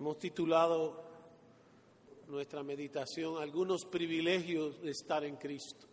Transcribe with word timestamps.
Hemos 0.00 0.18
titulado 0.18 0.96
nuestra 2.28 2.62
meditación 2.62 3.36
Algunos 3.36 3.84
privilegios 3.84 4.80
de 4.80 4.92
estar 4.92 5.22
en 5.24 5.36
Cristo. 5.36 5.86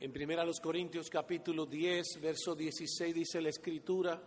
En 0.00 0.10
1 0.10 0.52
Corintios 0.62 1.10
capítulo 1.10 1.66
10, 1.66 2.22
verso 2.22 2.54
16 2.54 3.14
dice 3.14 3.42
la 3.42 3.50
escritura, 3.50 4.18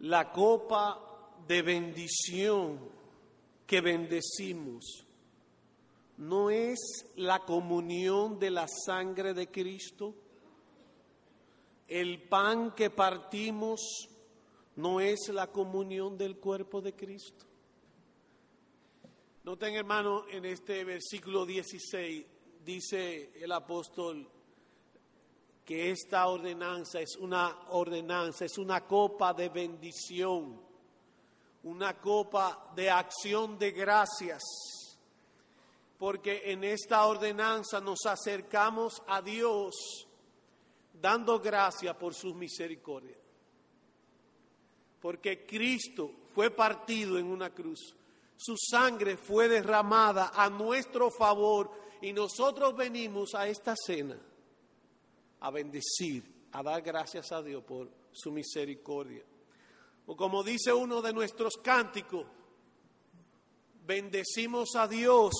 la 0.00 0.32
copa 0.32 1.36
de 1.46 1.62
bendición 1.62 2.80
que 3.64 3.80
bendecimos 3.80 5.06
no 6.16 6.50
es 6.50 7.12
la 7.14 7.44
comunión 7.44 8.40
de 8.40 8.50
la 8.50 8.66
sangre 8.66 9.34
de 9.34 9.52
Cristo, 9.52 10.16
el 11.86 12.22
pan 12.28 12.74
que 12.74 12.90
partimos 12.90 14.08
no 14.78 15.00
es 15.00 15.28
la 15.30 15.48
comunión 15.48 16.16
del 16.16 16.36
cuerpo 16.36 16.80
de 16.80 16.94
Cristo. 16.94 17.44
Noten 19.42 19.74
hermano, 19.74 20.28
en 20.30 20.44
este 20.44 20.84
versículo 20.84 21.44
16 21.44 22.24
dice 22.64 23.32
el 23.42 23.50
apóstol 23.50 24.30
que 25.64 25.90
esta 25.90 26.28
ordenanza 26.28 27.00
es 27.00 27.16
una 27.16 27.58
ordenanza, 27.70 28.44
es 28.44 28.56
una 28.56 28.86
copa 28.86 29.34
de 29.34 29.48
bendición, 29.48 30.62
una 31.64 31.98
copa 31.98 32.70
de 32.76 32.88
acción 32.88 33.58
de 33.58 33.72
gracias, 33.72 34.44
porque 35.98 36.52
en 36.52 36.62
esta 36.62 37.04
ordenanza 37.04 37.80
nos 37.80 38.06
acercamos 38.06 39.02
a 39.08 39.22
Dios 39.22 40.06
dando 40.92 41.40
gracias 41.40 41.96
por 41.96 42.14
sus 42.14 42.36
misericordias 42.36 43.17
porque 45.00 45.46
Cristo 45.46 46.10
fue 46.34 46.50
partido 46.50 47.18
en 47.18 47.26
una 47.26 47.54
cruz, 47.54 47.94
su 48.36 48.56
sangre 48.56 49.16
fue 49.16 49.48
derramada 49.48 50.32
a 50.34 50.48
nuestro 50.48 51.10
favor 51.10 51.70
y 52.00 52.12
nosotros 52.12 52.76
venimos 52.76 53.34
a 53.34 53.48
esta 53.48 53.74
cena 53.76 54.16
a 55.40 55.50
bendecir, 55.50 56.22
a 56.52 56.62
dar 56.62 56.82
gracias 56.82 57.32
a 57.32 57.42
Dios 57.42 57.64
por 57.64 57.90
su 58.12 58.30
misericordia. 58.30 59.24
O 60.06 60.16
como 60.16 60.42
dice 60.42 60.72
uno 60.72 61.02
de 61.02 61.12
nuestros 61.12 61.56
cánticos, 61.56 62.24
bendecimos 63.84 64.74
a 64.76 64.86
Dios, 64.86 65.34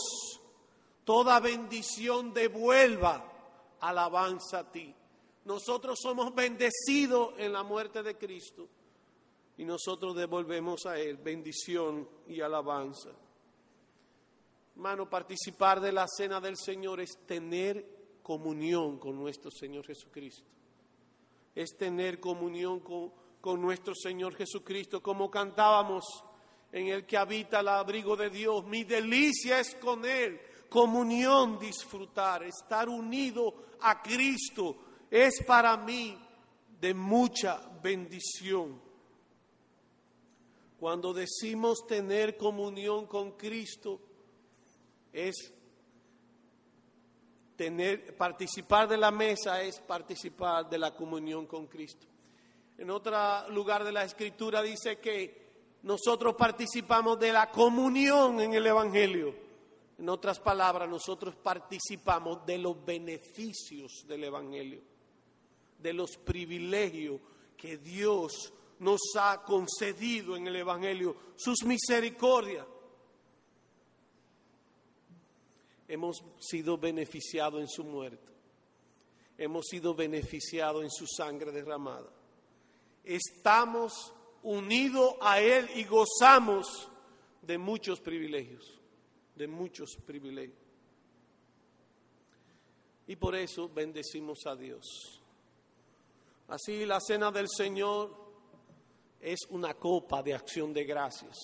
toda 1.05 1.41
bendición 1.41 2.34
devuelva 2.34 3.33
alabanza 3.81 4.61
a 4.61 4.72
ti. 4.72 4.95
Nosotros 5.45 5.98
somos 6.03 6.34
bendecidos 6.34 7.34
en 7.39 7.53
la 7.53 7.62
muerte 7.62 8.03
de 8.03 8.19
Cristo 8.19 8.69
y 9.59 9.64
nosotros 9.64 10.17
devolvemos 10.17 10.87
a 10.87 10.98
Él 10.98 11.19
bendición 11.19 12.09
y 12.27 12.41
alabanza. 12.41 13.11
Hermano, 14.75 15.11
participar 15.11 15.81
de 15.81 15.92
la 15.92 16.06
cena 16.09 16.41
del 16.41 16.56
Señor 16.56 17.00
es 17.00 17.19
tener 17.27 18.19
comunión 18.23 18.98
con 18.98 19.17
nuestro 19.17 19.50
Señor 19.50 19.84
Jesucristo. 19.84 20.47
Es 21.55 21.77
tener 21.77 22.20
comunión 22.20 22.81
con, 22.81 23.12
con 23.41 23.61
nuestro 23.61 23.95
Señor 23.95 24.34
Jesucristo, 24.37 25.03
como 25.03 25.31
cantábamos 25.31 26.05
en 26.70 26.87
el 26.89 27.05
que 27.05 27.17
habita 27.17 27.61
el 27.61 27.69
abrigo 27.69 28.17
de 28.17 28.31
Dios. 28.31 28.65
Mi 28.65 28.84
delicia 28.84 29.59
es 29.59 29.75
con 29.75 30.05
Él, 30.05 30.41
comunión 30.69 31.59
disfrutar, 31.59 32.45
estar 32.45 32.89
unido 32.89 33.55
a 33.81 34.00
Cristo 34.03 34.77
es 35.11 35.43
para 35.47 35.77
mí 35.77 36.19
de 36.81 36.95
mucha 36.95 37.61
bendición. 37.83 38.88
Cuando 40.79 41.12
decimos 41.12 41.87
tener 41.87 42.37
comunión 42.37 43.07
con 43.07 43.33
Cristo, 43.33 44.00
es 45.12 45.53
tener, 47.56 48.16
participar 48.16 48.87
de 48.87 48.97
la 48.97 49.11
mesa 49.11 49.61
es 49.62 49.81
participar 49.81 50.71
de 50.71 50.78
la 50.78 50.94
comunión 50.94 51.47
con 51.47 51.66
Cristo. 51.66 52.06
En 52.78 52.91
otro 52.91 53.50
lugar 53.50 53.83
de 53.83 53.91
la 53.91 54.05
escritura 54.05 54.62
dice 54.62 54.99
que 54.99 55.49
nosotros 55.83 56.37
participamos 56.37 57.19
de 57.19 57.33
la 57.33 57.50
comunión 57.50 58.41
en 58.41 58.55
el 58.55 58.65
Evangelio. 58.65 59.34
En 59.99 60.09
otras 60.09 60.39
palabras, 60.39 60.89
nosotros 60.89 61.34
participamos 61.34 62.47
de 62.47 62.59
los 62.59 62.84
beneficios 62.84 64.05
del 64.06 64.22
Evangelio, 64.22 64.81
de 65.77 65.93
los 65.93 66.16
privilegios 66.16 67.21
que 67.56 67.78
Dios 67.78 68.53
nos 68.81 69.00
ha 69.16 69.43
concedido 69.43 70.37
en 70.37 70.47
el 70.47 70.56
Evangelio, 70.56 71.16
sus 71.37 71.65
misericordias. 71.65 72.66
Hemos 75.87 76.22
sido 76.39 76.77
beneficiados 76.77 77.61
en 77.61 77.69
su 77.69 77.84
muerte. 77.84 78.28
Hemos 79.37 79.66
sido 79.66 79.94
beneficiados 79.94 80.83
en 80.83 80.91
su 80.91 81.06
sangre 81.06 81.53
derramada. 81.53 82.11
Estamos 83.05 84.12
unidos 84.43 85.15
a 85.21 85.41
Él 85.41 85.69
y 85.75 85.84
gozamos 85.84 86.91
de 87.43 87.56
muchos 87.56 88.00
privilegios, 88.00 88.78
de 89.34 89.47
muchos 89.47 89.97
privilegios. 90.05 90.59
Y 93.06 93.16
por 93.16 93.34
eso 93.34 93.71
bendecimos 93.71 94.41
a 94.47 94.55
Dios. 94.55 95.22
Así 96.49 96.84
la 96.84 97.00
cena 97.00 97.31
del 97.31 97.47
Señor 97.49 98.28
es 99.21 99.41
una 99.51 99.75
copa 99.75 100.23
de 100.23 100.34
acción 100.34 100.73
de 100.73 100.84
gracias. 100.84 101.37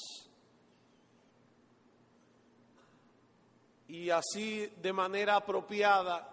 Y 3.88 4.10
así 4.10 4.66
de 4.80 4.92
manera 4.92 5.36
apropiada 5.36 6.30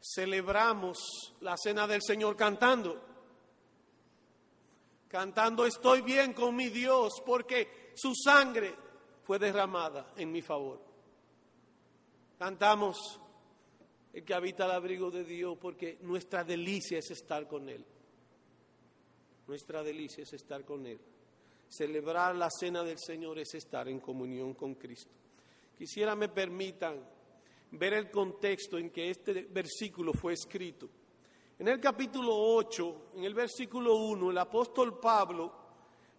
celebramos 0.00 0.98
la 1.40 1.56
cena 1.56 1.86
del 1.86 2.02
Señor 2.02 2.36
cantando. 2.36 3.00
Cantando 5.08 5.66
estoy 5.66 6.02
bien 6.02 6.32
con 6.32 6.54
mi 6.54 6.68
Dios 6.68 7.22
porque 7.24 7.92
su 7.94 8.14
sangre 8.14 8.74
fue 9.24 9.38
derramada 9.38 10.12
en 10.16 10.30
mi 10.30 10.42
favor. 10.42 10.80
Cantamos 12.38 13.20
el 14.12 14.24
que 14.24 14.34
habita 14.34 14.64
el 14.64 14.72
abrigo 14.72 15.10
de 15.10 15.24
Dios 15.24 15.56
porque 15.60 15.98
nuestra 16.02 16.44
delicia 16.44 16.98
es 16.98 17.10
estar 17.10 17.46
con 17.46 17.68
Él. 17.68 17.84
Nuestra 19.50 19.82
delicia 19.82 20.22
es 20.22 20.32
estar 20.32 20.64
con 20.64 20.86
Él. 20.86 21.00
Celebrar 21.68 22.36
la 22.36 22.48
cena 22.48 22.84
del 22.84 23.00
Señor 23.00 23.36
es 23.40 23.52
estar 23.54 23.88
en 23.88 23.98
comunión 23.98 24.54
con 24.54 24.76
Cristo. 24.76 25.10
Quisiera 25.76 26.14
me 26.14 26.28
permitan 26.28 27.04
ver 27.72 27.94
el 27.94 28.12
contexto 28.12 28.78
en 28.78 28.90
que 28.90 29.10
este 29.10 29.48
versículo 29.50 30.12
fue 30.12 30.34
escrito. 30.34 30.88
En 31.58 31.66
el 31.66 31.80
capítulo 31.80 32.32
8, 32.32 33.10
en 33.16 33.24
el 33.24 33.34
versículo 33.34 33.96
1, 33.96 34.30
el 34.30 34.38
apóstol 34.38 35.00
Pablo 35.00 35.52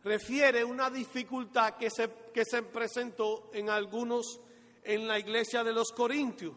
refiere 0.03 0.65
una 0.65 0.89
dificultad 0.89 1.77
que 1.77 1.89
se, 1.89 2.09
que 2.33 2.43
se 2.43 2.63
presentó 2.63 3.49
en 3.53 3.69
algunos 3.69 4.41
en 4.83 5.07
la 5.07 5.17
iglesia 5.17 5.63
de 5.63 5.71
los 5.71 5.93
Corintios. 5.93 6.53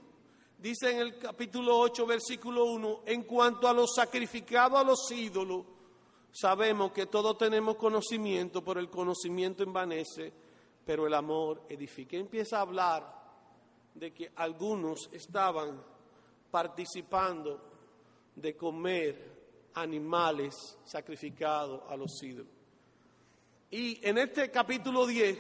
Dice 0.59 0.91
en 0.91 0.99
el 0.99 1.19
capítulo 1.19 1.79
8, 1.79 2.05
versículo 2.05 2.65
1, 2.65 3.03
en 3.07 3.23
cuanto 3.23 3.69
a 3.69 3.73
lo 3.73 3.87
sacrificado 3.87 4.77
a 4.77 4.83
los 4.83 5.09
ídolos, 5.13 5.67
Sabemos 6.37 6.91
que 6.91 7.07
todos 7.07 7.39
tenemos 7.39 7.77
conocimiento, 7.77 8.65
pero 8.65 8.81
el 8.81 8.91
conocimiento 8.91 9.63
envanece, 9.63 10.33
pero 10.85 11.07
el 11.07 11.15
amor 11.15 11.63
edifica. 11.69 12.17
Empieza 12.17 12.59
a 12.59 12.63
hablar 12.63 13.23
de 13.95 14.13
que 14.13 14.33
algunos 14.35 15.09
estaban 15.13 15.81
participando 16.51 17.61
de 18.35 18.57
comer 18.57 19.71
animales 19.75 20.57
sacrificados 20.85 21.83
a 21.89 21.97
los 21.97 22.21
ídolos. 22.21 22.53
Y 23.71 24.05
en 24.05 24.19
este 24.19 24.51
capítulo 24.51 25.07
10 25.07 25.39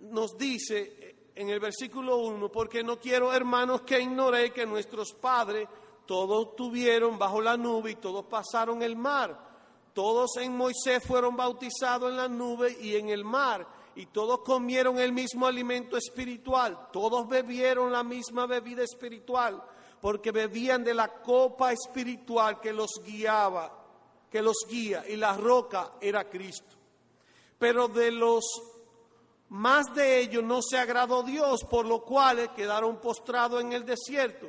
nos 0.00 0.38
dice 0.38 1.16
en 1.34 1.50
el 1.50 1.60
versículo 1.60 2.16
1, 2.16 2.50
porque 2.50 2.82
no 2.82 2.98
quiero, 2.98 3.30
hermanos, 3.30 3.82
que 3.82 4.00
ignoré 4.00 4.52
que 4.52 4.64
nuestros 4.64 5.12
padres 5.12 5.68
todos 6.06 6.56
tuvieron 6.56 7.18
bajo 7.18 7.40
la 7.40 7.56
nube 7.56 7.92
y 7.92 7.96
todos 7.96 8.24
pasaron 8.26 8.82
el 8.82 8.96
mar. 8.96 9.46
Todos 9.92 10.36
en 10.36 10.56
Moisés 10.56 11.02
fueron 11.04 11.36
bautizados 11.36 12.10
en 12.10 12.16
la 12.16 12.28
nube 12.28 12.76
y 12.80 12.96
en 12.96 13.08
el 13.08 13.24
mar. 13.24 13.66
Y 13.94 14.06
todos 14.06 14.40
comieron 14.40 14.98
el 14.98 15.12
mismo 15.12 15.46
alimento 15.46 15.96
espiritual. 15.96 16.88
Todos 16.92 17.26
bebieron 17.26 17.90
la 17.90 18.04
misma 18.04 18.46
bebida 18.46 18.84
espiritual. 18.84 19.62
Porque 20.00 20.32
bebían 20.32 20.84
de 20.84 20.94
la 20.94 21.08
copa 21.08 21.72
espiritual 21.72 22.60
que 22.60 22.72
los 22.72 23.00
guiaba, 23.04 23.72
que 24.30 24.42
los 24.42 24.66
guía. 24.68 25.04
Y 25.08 25.16
la 25.16 25.34
roca 25.36 25.92
era 26.00 26.28
Cristo. 26.28 26.76
Pero 27.58 27.88
de 27.88 28.12
los 28.12 28.44
más 29.48 29.94
de 29.94 30.20
ellos 30.20 30.44
no 30.44 30.60
se 30.60 30.76
agradó 30.76 31.22
Dios, 31.22 31.64
por 31.64 31.86
lo 31.86 32.02
cual 32.02 32.52
quedaron 32.54 33.00
postrados 33.00 33.62
en 33.62 33.72
el 33.72 33.86
desierto. 33.86 34.46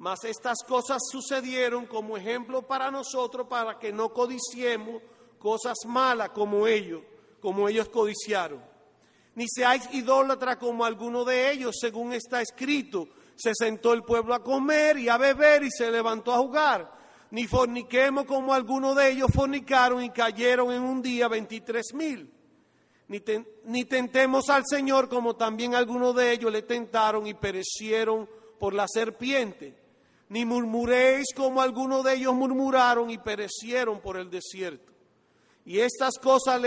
Mas 0.00 0.24
estas 0.24 0.62
cosas 0.66 1.02
sucedieron 1.12 1.84
como 1.84 2.16
ejemplo 2.16 2.62
para 2.62 2.90
nosotros, 2.90 3.46
para 3.46 3.78
que 3.78 3.92
no 3.92 4.14
codiciemos 4.14 5.02
cosas 5.38 5.76
malas 5.86 6.30
como 6.30 6.66
ellos, 6.66 7.02
como 7.38 7.68
ellos 7.68 7.90
codiciaron. 7.90 8.64
Ni 9.34 9.44
seáis 9.46 9.86
idólatra 9.92 10.58
como 10.58 10.86
alguno 10.86 11.22
de 11.26 11.52
ellos, 11.52 11.76
según 11.78 12.14
está 12.14 12.40
escrito. 12.40 13.08
Se 13.36 13.52
sentó 13.54 13.92
el 13.92 14.02
pueblo 14.02 14.32
a 14.32 14.42
comer 14.42 14.96
y 14.96 15.10
a 15.10 15.18
beber 15.18 15.64
y 15.64 15.70
se 15.70 15.90
levantó 15.90 16.32
a 16.32 16.38
jugar. 16.38 16.90
Ni 17.30 17.46
forniquemos 17.46 18.24
como 18.24 18.54
alguno 18.54 18.94
de 18.94 19.10
ellos 19.10 19.28
fornicaron 19.30 20.02
y 20.02 20.08
cayeron 20.08 20.72
en 20.72 20.82
un 20.82 21.02
día 21.02 21.28
veintitrés 21.28 21.92
mil. 21.92 22.32
Ni, 23.08 23.22
ni 23.64 23.84
tentemos 23.84 24.48
al 24.48 24.62
Señor 24.66 25.10
como 25.10 25.36
también 25.36 25.74
algunos 25.74 26.16
de 26.16 26.32
ellos 26.32 26.50
le 26.50 26.62
tentaron 26.62 27.26
y 27.26 27.34
perecieron 27.34 28.26
por 28.58 28.72
la 28.72 28.86
serpiente 28.88 29.79
ni 30.30 30.44
murmuréis 30.44 31.26
como 31.34 31.60
algunos 31.60 32.04
de 32.04 32.14
ellos 32.14 32.34
murmuraron 32.34 33.10
y 33.10 33.18
perecieron 33.18 34.00
por 34.00 34.16
el 34.16 34.30
desierto. 34.30 34.92
Y 35.64 35.80
estas 35.80 36.18
cosas 36.18 36.62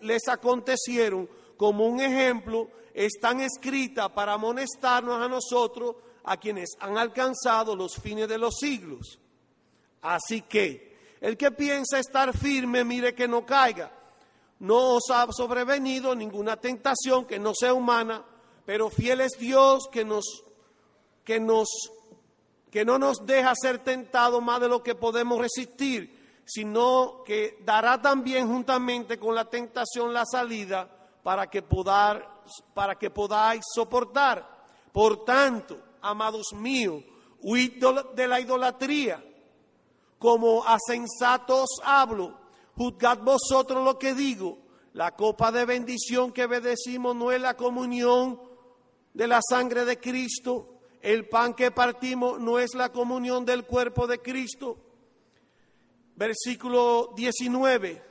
les 0.00 0.28
acontecieron 0.28 1.28
como 1.56 1.86
un 1.86 2.00
ejemplo, 2.00 2.70
están 2.94 3.40
escritas 3.40 4.08
para 4.10 4.34
amonestarnos 4.34 5.20
a 5.20 5.28
nosotros, 5.28 5.96
a 6.22 6.36
quienes 6.36 6.70
han 6.78 6.96
alcanzado 6.96 7.74
los 7.74 7.96
fines 7.96 8.28
de 8.28 8.38
los 8.38 8.54
siglos. 8.60 9.18
Así 10.00 10.42
que 10.42 10.96
el 11.20 11.36
que 11.36 11.50
piensa 11.50 11.98
estar 11.98 12.36
firme, 12.36 12.84
mire 12.84 13.16
que 13.16 13.26
no 13.26 13.44
caiga. 13.44 13.92
No 14.60 14.94
os 14.94 15.10
ha 15.10 15.26
sobrevenido 15.32 16.14
ninguna 16.14 16.56
tentación 16.56 17.24
que 17.24 17.40
no 17.40 17.52
sea 17.52 17.74
humana, 17.74 18.24
pero 18.64 18.90
fiel 18.90 19.22
es 19.22 19.32
Dios 19.40 19.88
que 19.90 20.04
nos, 20.04 20.44
que 21.24 21.40
nos 21.40 21.68
que 22.78 22.84
no 22.84 22.96
nos 22.96 23.26
deja 23.26 23.54
ser 23.60 23.80
tentados 23.80 24.40
más 24.40 24.60
de 24.60 24.68
lo 24.68 24.84
que 24.84 24.94
podemos 24.94 25.40
resistir, 25.40 26.44
sino 26.44 27.24
que 27.26 27.58
dará 27.64 28.00
también 28.00 28.46
juntamente 28.46 29.18
con 29.18 29.34
la 29.34 29.46
tentación 29.46 30.14
la 30.14 30.24
salida 30.24 30.88
para 31.24 31.50
que, 31.50 31.60
para 32.74 32.94
que 32.96 33.10
podáis 33.10 33.62
soportar. 33.74 34.48
Por 34.92 35.24
tanto, 35.24 35.76
amados 36.02 36.52
míos, 36.54 37.02
huid 37.42 37.84
de 38.14 38.28
la 38.28 38.38
idolatría. 38.38 39.24
Como 40.16 40.64
a 40.64 40.78
sensatos 40.78 41.80
hablo, 41.82 42.38
juzgad 42.76 43.18
vosotros 43.18 43.84
lo 43.84 43.98
que 43.98 44.14
digo. 44.14 44.56
La 44.92 45.16
copa 45.16 45.50
de 45.50 45.64
bendición 45.64 46.30
que 46.30 46.46
bendecimos 46.46 47.16
no 47.16 47.32
es 47.32 47.40
la 47.40 47.56
comunión 47.56 48.40
de 49.14 49.26
la 49.26 49.40
sangre 49.42 49.84
de 49.84 49.98
Cristo 49.98 50.77
el 51.02 51.28
pan 51.28 51.54
que 51.54 51.70
partimos 51.70 52.40
no 52.40 52.58
es 52.58 52.74
la 52.74 52.90
comunión 52.90 53.44
del 53.44 53.64
cuerpo 53.64 54.06
de 54.06 54.18
Cristo. 54.18 54.76
Versículo 56.16 57.12
19. 57.16 58.02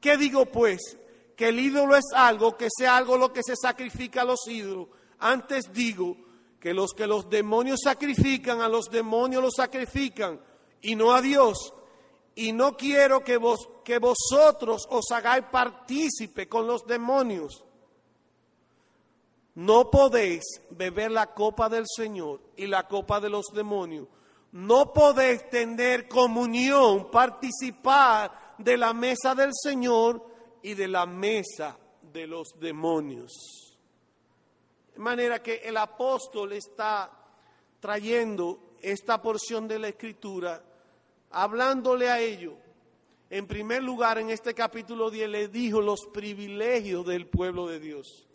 ¿Qué 0.00 0.16
digo 0.16 0.46
pues? 0.46 0.98
Que 1.36 1.48
el 1.48 1.60
ídolo 1.60 1.96
es 1.96 2.06
algo, 2.14 2.56
que 2.56 2.68
sea 2.76 2.96
algo 2.96 3.16
lo 3.16 3.32
que 3.32 3.42
se 3.44 3.54
sacrifica 3.56 4.22
a 4.22 4.24
los 4.24 4.40
ídolos. 4.48 4.88
Antes 5.18 5.72
digo 5.72 6.16
que 6.58 6.74
los 6.74 6.92
que 6.92 7.06
los 7.06 7.30
demonios 7.30 7.80
sacrifican, 7.84 8.60
a 8.60 8.68
los 8.68 8.86
demonios 8.90 9.42
los 9.42 9.54
sacrifican 9.56 10.40
y 10.80 10.96
no 10.96 11.12
a 11.12 11.22
Dios. 11.22 11.72
Y 12.34 12.52
no 12.52 12.76
quiero 12.76 13.22
que, 13.22 13.36
vos, 13.36 13.68
que 13.84 13.98
vosotros 13.98 14.86
os 14.90 15.10
hagáis 15.12 15.44
partícipe 15.50 16.48
con 16.48 16.66
los 16.66 16.86
demonios. 16.86 17.64
No 19.54 19.90
podéis 19.90 20.42
beber 20.70 21.10
la 21.10 21.34
copa 21.34 21.68
del 21.68 21.84
Señor 21.86 22.40
y 22.56 22.66
la 22.66 22.88
copa 22.88 23.20
de 23.20 23.28
los 23.28 23.46
demonios. 23.52 24.08
No 24.52 24.92
podéis 24.92 25.48
tener 25.50 26.08
comunión, 26.08 27.10
participar 27.10 28.54
de 28.58 28.76
la 28.76 28.94
mesa 28.94 29.34
del 29.34 29.50
Señor 29.52 30.26
y 30.62 30.74
de 30.74 30.88
la 30.88 31.04
mesa 31.04 31.76
de 32.00 32.26
los 32.26 32.48
demonios. 32.58 33.32
De 34.94 34.98
manera 34.98 35.42
que 35.42 35.56
el 35.64 35.76
apóstol 35.76 36.52
está 36.52 37.10
trayendo 37.80 38.76
esta 38.80 39.20
porción 39.20 39.68
de 39.68 39.78
la 39.78 39.88
escritura, 39.88 40.62
hablándole 41.30 42.08
a 42.08 42.20
ellos. 42.20 42.54
En 43.28 43.46
primer 43.46 43.82
lugar, 43.82 44.18
en 44.18 44.30
este 44.30 44.54
capítulo 44.54 45.10
10 45.10 45.28
le 45.28 45.48
dijo 45.48 45.80
los 45.80 46.06
privilegios 46.12 47.06
del 47.06 47.26
pueblo 47.26 47.66
de 47.66 47.80
Dios 47.80 48.28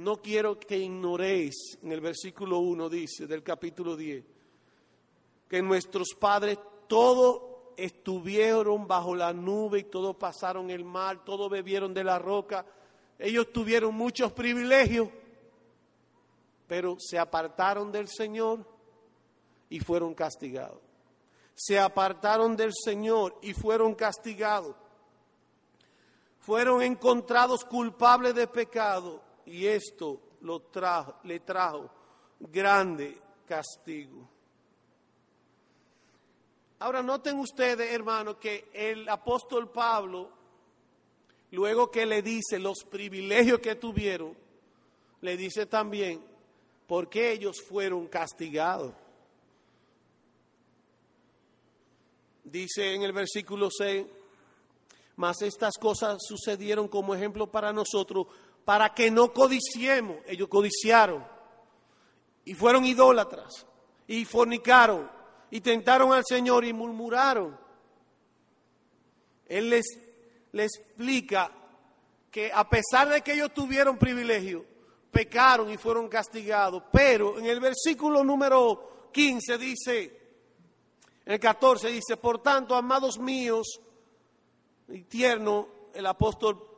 no 0.00 0.16
quiero 0.22 0.58
que 0.58 0.78
ignoréis, 0.78 1.78
en 1.82 1.92
el 1.92 2.00
versículo 2.00 2.58
1 2.60 2.88
dice, 2.88 3.26
del 3.26 3.42
capítulo 3.42 3.96
10, 3.96 4.24
que 5.46 5.60
nuestros 5.60 6.14
padres 6.18 6.58
todos 6.86 7.42
estuvieron 7.76 8.86
bajo 8.86 9.14
la 9.14 9.34
nube 9.34 9.80
y 9.80 9.84
todos 9.84 10.16
pasaron 10.16 10.70
el 10.70 10.84
mar, 10.84 11.22
todos 11.22 11.50
bebieron 11.50 11.92
de 11.92 12.02
la 12.02 12.18
roca, 12.18 12.64
ellos 13.18 13.52
tuvieron 13.52 13.94
muchos 13.94 14.32
privilegios, 14.32 15.10
pero 16.66 16.96
se 16.98 17.18
apartaron 17.18 17.92
del 17.92 18.08
Señor 18.08 18.66
y 19.68 19.80
fueron 19.80 20.14
castigados. 20.14 20.80
Se 21.54 21.78
apartaron 21.78 22.56
del 22.56 22.72
Señor 22.72 23.36
y 23.42 23.52
fueron 23.52 23.94
castigados. 23.94 24.74
Fueron 26.38 26.80
encontrados 26.80 27.66
culpables 27.66 28.34
de 28.34 28.46
pecado 28.46 29.29
y 29.50 29.66
esto 29.66 30.20
lo 30.42 30.60
trajo, 30.60 31.16
le 31.24 31.40
trajo 31.40 31.90
grande 32.38 33.18
castigo. 33.46 34.28
Ahora 36.78 37.02
noten 37.02 37.38
ustedes, 37.38 37.92
hermanos, 37.92 38.36
que 38.36 38.70
el 38.72 39.08
apóstol 39.08 39.68
Pablo, 39.70 40.30
luego 41.50 41.90
que 41.90 42.06
le 42.06 42.22
dice 42.22 42.58
los 42.58 42.84
privilegios 42.88 43.58
que 43.58 43.74
tuvieron, 43.74 44.36
le 45.20 45.36
dice 45.36 45.66
también 45.66 46.24
por 46.86 47.10
qué 47.10 47.32
ellos 47.32 47.60
fueron 47.60 48.06
castigados. 48.06 48.94
Dice 52.44 52.94
en 52.94 53.02
el 53.02 53.12
versículo 53.12 53.68
6, 53.70 54.06
mas 55.16 55.42
estas 55.42 55.76
cosas 55.76 56.18
sucedieron 56.26 56.88
como 56.88 57.14
ejemplo 57.14 57.46
para 57.48 57.72
nosotros 57.72 58.28
para 58.64 58.94
que 58.94 59.10
no 59.10 59.32
codiciemos. 59.32 60.16
Ellos 60.26 60.48
codiciaron 60.48 61.24
y 62.44 62.54
fueron 62.54 62.84
idólatras 62.84 63.66
y 64.06 64.24
fornicaron 64.24 65.10
y 65.50 65.60
tentaron 65.60 66.12
al 66.12 66.24
Señor 66.24 66.64
y 66.64 66.72
murmuraron. 66.72 67.58
Él 69.46 69.70
les, 69.70 69.86
les 70.52 70.70
explica 70.76 71.50
que 72.30 72.52
a 72.52 72.68
pesar 72.68 73.08
de 73.08 73.22
que 73.22 73.32
ellos 73.32 73.52
tuvieron 73.52 73.98
privilegio, 73.98 74.64
pecaron 75.10 75.70
y 75.70 75.76
fueron 75.76 76.08
castigados. 76.08 76.84
Pero 76.92 77.38
en 77.38 77.46
el 77.46 77.60
versículo 77.60 78.22
número 78.22 79.08
15 79.12 79.58
dice, 79.58 80.20
el 81.24 81.40
14 81.40 81.88
dice, 81.88 82.16
por 82.16 82.42
tanto, 82.42 82.74
amados 82.76 83.18
míos, 83.18 83.80
y 84.88 85.02
tierno, 85.02 85.68
el 85.94 86.06
apóstol 86.06 86.69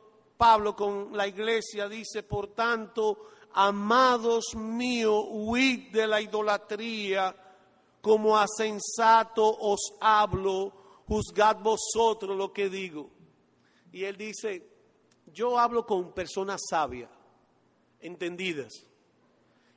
Pablo 0.43 0.75
con 0.75 1.15
la 1.15 1.25
iglesia 1.25 1.87
dice, 1.87 2.21
por 2.21 2.53
tanto, 2.53 3.29
amados 3.53 4.53
míos, 4.57 5.23
huid 5.29 5.89
de 5.93 6.05
la 6.05 6.19
idolatría, 6.19 7.33
como 8.01 8.37
a 8.37 8.45
sensato 8.45 9.45
os 9.45 9.93
hablo, 10.01 11.01
juzgad 11.07 11.59
vosotros 11.59 12.35
lo 12.35 12.51
que 12.51 12.69
digo. 12.69 13.09
Y 13.93 14.03
él 14.03 14.17
dice, 14.17 14.67
yo 15.27 15.57
hablo 15.57 15.85
con 15.85 16.11
personas 16.11 16.59
sabias, 16.69 17.09
entendidas, 18.01 18.73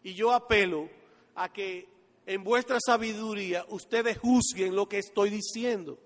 y 0.02 0.14
yo 0.14 0.32
apelo 0.32 0.90
a 1.36 1.52
que 1.52 1.88
en 2.26 2.42
vuestra 2.42 2.78
sabiduría 2.84 3.64
ustedes 3.68 4.18
juzguen 4.18 4.74
lo 4.74 4.88
que 4.88 4.98
estoy 4.98 5.30
diciendo. 5.30 5.96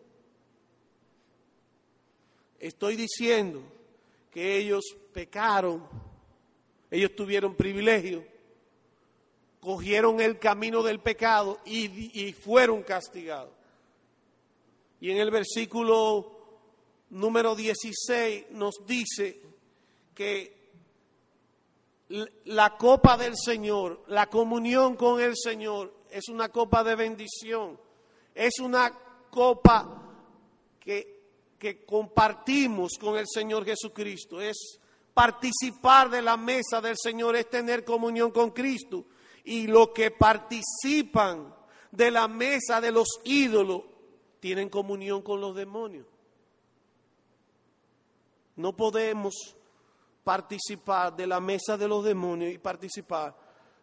Estoy 2.58 2.96
diciendo 2.96 3.79
que 4.30 4.56
ellos 4.56 4.84
pecaron, 5.12 5.86
ellos 6.90 7.14
tuvieron 7.16 7.54
privilegio, 7.54 8.24
cogieron 9.60 10.20
el 10.20 10.38
camino 10.38 10.82
del 10.82 11.00
pecado 11.00 11.58
y, 11.64 12.32
fueron 12.32 12.82
castigados. 12.82 13.52
Y 15.00 15.10
en 15.10 15.18
el 15.18 15.30
versículo 15.30 16.38
número 17.10 17.54
16 17.54 18.50
nos 18.50 18.86
dice 18.86 19.40
que 20.14 20.60
la 22.44 22.76
copa 22.76 23.16
del 23.16 23.36
Señor, 23.36 24.04
la 24.08 24.26
comunión 24.26 24.96
con 24.96 25.20
el 25.20 25.36
Señor, 25.36 25.94
es 26.10 26.28
una 26.28 26.48
copa 26.48 26.82
de 26.82 26.96
bendición, 26.96 27.78
es 28.34 28.58
una 28.58 28.92
copa 29.30 30.02
que 30.80 31.19
que 31.60 31.84
compartimos 31.84 32.92
con 32.98 33.18
el 33.18 33.26
Señor 33.28 33.66
Jesucristo, 33.66 34.40
es 34.40 34.80
participar 35.12 36.08
de 36.08 36.22
la 36.22 36.38
mesa 36.38 36.80
del 36.80 36.96
Señor, 36.96 37.36
es 37.36 37.50
tener 37.50 37.84
comunión 37.84 38.32
con 38.32 38.50
Cristo. 38.50 39.04
y 39.42 39.66
los 39.66 39.88
que 39.88 40.10
participan 40.10 41.54
de 41.90 42.10
la 42.10 42.28
mesa 42.28 42.78
de 42.80 42.92
los 42.92 43.08
ídolos 43.24 43.82
tienen 44.38 44.68
comunión 44.68 45.22
con 45.22 45.40
los 45.40 45.56
demonios. 45.56 46.06
No 48.56 48.76
podemos 48.76 49.56
participar 50.22 51.16
de 51.16 51.26
la 51.26 51.40
mesa 51.40 51.78
de 51.78 51.88
los 51.88 52.04
demonios 52.04 52.52
y 52.52 52.58
participar 52.58 53.34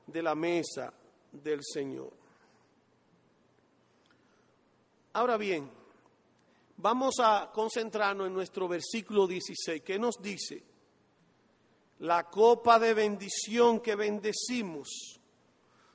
de 0.06 0.22
la 0.22 0.36
mesa 0.36 0.94
del 1.32 1.62
Señor. 1.64 2.14
Ahora 5.14 5.38
bien, 5.38 5.70
vamos 6.78 7.16
a 7.20 7.52
concentrarnos 7.54 8.28
en 8.28 8.34
nuestro 8.34 8.68
versículo 8.68 9.28
16, 9.28 9.82
que 9.82 10.00
nos 10.00 10.22
dice, 10.22 10.64
la 12.00 12.30
copa 12.30 12.80
de 12.80 12.94
bendición 12.94 13.80
que 13.80 13.96
bendecimos 13.96 15.20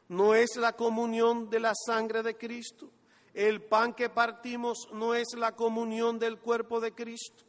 no 0.09 0.35
es 0.35 0.57
la 0.57 0.75
comunión 0.75 1.49
de 1.49 1.61
la 1.61 1.73
sangre 1.75 2.23
de 2.23 2.37
Cristo, 2.37 2.91
el 3.33 3.63
pan 3.63 3.95
que 3.95 4.11
partimos 4.11 4.89
no 4.93 5.15
es 5.15 5.29
la 5.37 5.55
comunión 5.55 6.19
del 6.19 6.39
cuerpo 6.39 6.81
de 6.81 6.93
Cristo. 6.93 7.45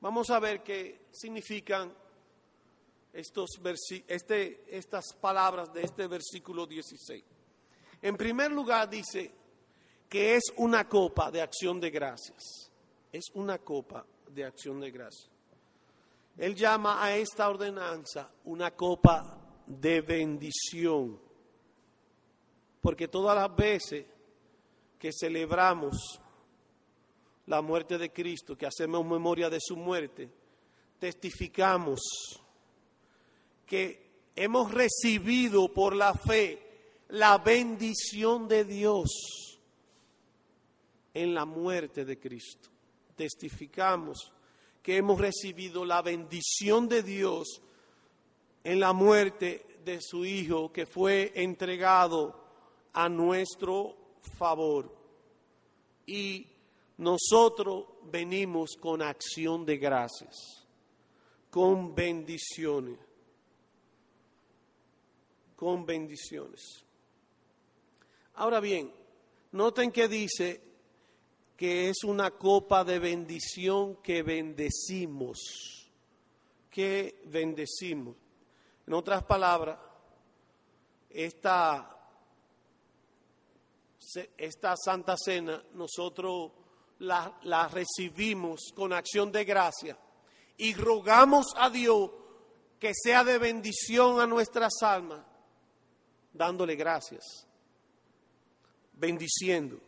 Vamos 0.00 0.28
a 0.30 0.38
ver 0.38 0.62
qué 0.62 1.06
significan 1.10 1.92
estos 3.12 3.58
este, 4.06 4.64
estas 4.68 5.14
palabras 5.14 5.72
de 5.72 5.82
este 5.82 6.06
versículo 6.06 6.66
16. 6.66 7.24
En 8.02 8.16
primer 8.16 8.52
lugar 8.52 8.90
dice 8.90 9.32
que 10.08 10.36
es 10.36 10.44
una 10.56 10.88
copa 10.88 11.30
de 11.30 11.42
acción 11.42 11.80
de 11.80 11.90
gracias. 11.90 12.70
Es 13.12 13.26
una 13.34 13.58
copa 13.58 14.06
de 14.28 14.44
acción 14.44 14.80
de 14.80 14.90
gracias. 14.90 15.30
Él 16.36 16.54
llama 16.54 17.02
a 17.02 17.16
esta 17.16 17.48
ordenanza 17.48 18.30
una 18.44 18.70
copa 18.70 19.62
de 19.66 20.00
bendición. 20.00 21.20
Porque 22.80 23.08
todas 23.08 23.36
las 23.36 23.54
veces 23.54 24.06
que 24.98 25.10
celebramos 25.12 26.20
la 27.46 27.60
muerte 27.60 27.98
de 27.98 28.12
Cristo, 28.12 28.56
que 28.56 28.66
hacemos 28.66 29.04
memoria 29.04 29.50
de 29.50 29.58
su 29.60 29.76
muerte, 29.76 30.30
testificamos 30.98 32.00
que 33.66 34.30
hemos 34.36 34.72
recibido 34.72 35.72
por 35.72 35.94
la 35.94 36.14
fe 36.14 36.66
la 37.08 37.38
bendición 37.38 38.48
de 38.48 38.64
Dios 38.64 39.47
en 41.18 41.34
la 41.34 41.44
muerte 41.44 42.04
de 42.04 42.16
Cristo. 42.16 42.68
Testificamos 43.16 44.32
que 44.80 44.98
hemos 44.98 45.20
recibido 45.20 45.84
la 45.84 46.00
bendición 46.00 46.88
de 46.88 47.02
Dios 47.02 47.60
en 48.62 48.78
la 48.78 48.92
muerte 48.92 49.66
de 49.84 50.00
su 50.00 50.24
Hijo 50.24 50.72
que 50.72 50.86
fue 50.86 51.32
entregado 51.34 52.40
a 52.92 53.08
nuestro 53.08 53.96
favor. 54.38 54.94
Y 56.06 56.46
nosotros 56.98 57.86
venimos 58.04 58.76
con 58.80 59.02
acción 59.02 59.66
de 59.66 59.76
gracias, 59.76 60.36
con 61.50 61.96
bendiciones, 61.96 62.96
con 65.56 65.84
bendiciones. 65.84 66.84
Ahora 68.34 68.60
bien, 68.60 68.92
noten 69.50 69.90
que 69.90 70.06
dice 70.06 70.67
que 71.58 71.88
es 71.88 72.04
una 72.04 72.30
copa 72.30 72.84
de 72.84 73.00
bendición 73.00 73.96
que 73.96 74.22
bendecimos, 74.22 75.90
que 76.70 77.20
bendecimos. 77.24 78.14
En 78.86 78.94
otras 78.94 79.24
palabras, 79.24 79.76
esta, 81.10 81.98
esta 84.36 84.76
Santa 84.76 85.16
Cena 85.16 85.60
nosotros 85.74 86.52
la, 87.00 87.68
recibimos 87.72 88.72
con 88.72 88.92
acción 88.92 89.32
de 89.32 89.44
gracia 89.44 89.98
y 90.56 90.74
rogamos 90.74 91.48
a 91.56 91.70
Dios 91.70 92.12
que 92.78 92.92
sea 92.94 93.24
de 93.24 93.36
bendición 93.36 94.20
a 94.20 94.28
nuestras 94.28 94.74
almas, 94.80 95.26
dándole 96.32 96.76
gracias, 96.76 97.48
bendiciendo. 98.92 99.87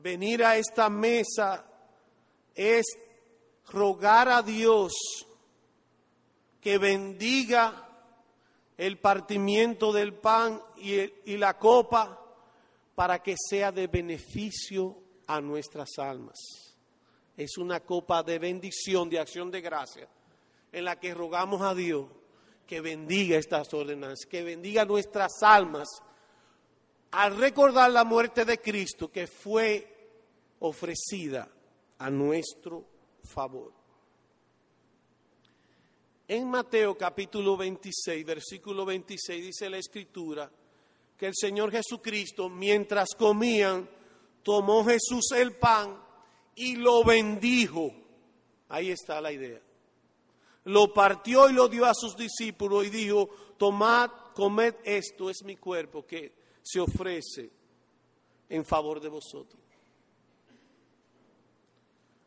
Venir 0.00 0.44
a 0.44 0.56
esta 0.56 0.88
mesa 0.88 1.64
es 2.54 2.84
rogar 3.70 4.28
a 4.28 4.42
Dios 4.42 4.92
que 6.60 6.78
bendiga 6.78 7.88
el 8.76 8.98
partimiento 8.98 9.92
del 9.92 10.14
pan 10.14 10.62
y, 10.76 11.00
y 11.32 11.36
la 11.36 11.58
copa 11.58 12.24
para 12.94 13.22
que 13.22 13.34
sea 13.36 13.72
de 13.72 13.86
beneficio 13.88 14.96
a 15.26 15.40
nuestras 15.40 15.90
almas. 15.98 16.36
Es 17.36 17.58
una 17.58 17.80
copa 17.80 18.22
de 18.22 18.38
bendición, 18.38 19.08
de 19.08 19.18
acción 19.18 19.50
de 19.50 19.60
gracia, 19.60 20.08
en 20.72 20.84
la 20.84 20.98
que 20.98 21.14
rogamos 21.14 21.62
a 21.62 21.74
Dios 21.74 22.06
que 22.66 22.80
bendiga 22.80 23.38
estas 23.38 23.72
ordenanzas, 23.72 24.26
que 24.26 24.42
bendiga 24.42 24.84
nuestras 24.84 25.42
almas 25.42 25.88
al 27.10 27.36
recordar 27.36 27.90
la 27.90 28.04
muerte 28.04 28.44
de 28.44 28.58
Cristo 28.58 29.10
que 29.10 29.26
fue 29.26 29.86
ofrecida 30.60 31.48
a 31.98 32.10
nuestro 32.10 32.84
favor. 33.24 33.72
En 36.26 36.48
Mateo 36.48 36.96
capítulo 36.96 37.56
26, 37.56 38.24
versículo 38.24 38.84
26 38.84 39.46
dice 39.46 39.70
la 39.70 39.78
escritura, 39.78 40.50
que 41.16 41.26
el 41.26 41.34
Señor 41.34 41.72
Jesucristo, 41.72 42.48
mientras 42.48 43.08
comían, 43.16 43.88
tomó 44.42 44.84
Jesús 44.84 45.32
el 45.34 45.56
pan 45.56 46.00
y 46.54 46.76
lo 46.76 47.02
bendijo. 47.02 47.92
Ahí 48.68 48.90
está 48.90 49.20
la 49.20 49.32
idea. 49.32 49.60
Lo 50.64 50.92
partió 50.92 51.48
y 51.48 51.54
lo 51.54 51.68
dio 51.68 51.86
a 51.86 51.94
sus 51.94 52.16
discípulos 52.16 52.86
y 52.86 52.90
dijo, 52.90 53.30
tomad, 53.56 54.10
comed 54.34 54.74
esto, 54.84 55.30
es 55.30 55.42
mi 55.44 55.56
cuerpo 55.56 56.06
que 56.06 56.37
se 56.68 56.80
ofrece 56.80 57.50
en 58.50 58.62
favor 58.62 59.00
de 59.00 59.08
vosotros. 59.08 59.62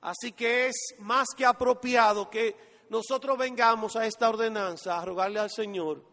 Así 0.02 0.32
que 0.32 0.68
es 0.68 0.96
más 0.98 1.28
que 1.38 1.46
apropiado 1.46 2.28
que 2.28 2.56
nosotros 2.90 3.38
vengamos 3.38 3.96
a 3.96 4.08
esta 4.08 4.30
ordenanza 4.30 5.00
a 5.00 5.06
rogarle 5.06 5.40
al 5.40 5.52
Señor, 5.52 6.04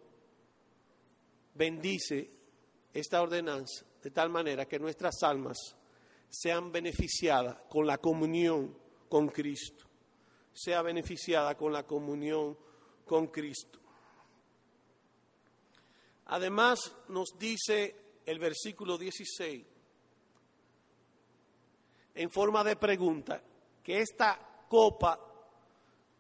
bendice 1.55 2.31
esta 2.93 3.23
ordenanza 3.23 3.87
de 4.03 4.11
tal 4.11 4.29
manera 4.29 4.67
que 4.67 4.79
nuestras 4.79 5.23
almas 5.23 5.57
sean 6.29 6.71
beneficiadas 6.71 7.63
con 7.71 7.87
la 7.87 7.97
comunión 7.97 8.77
con 9.09 9.29
Cristo, 9.29 9.87
sea 10.53 10.83
beneficiada 10.83 11.57
con 11.57 11.73
la 11.73 11.85
comunión 11.85 12.59
con 13.07 13.29
Cristo. 13.29 13.79
Además 16.27 16.95
nos 17.09 17.31
dice 17.39 18.08
el 18.29 18.39
versículo 18.39 18.99
16, 18.99 19.65
en 22.15 22.31
forma 22.31 22.63
de 22.63 22.77
pregunta, 22.77 23.43
que 23.83 24.03
esta 24.03 24.39
copa 24.69 25.19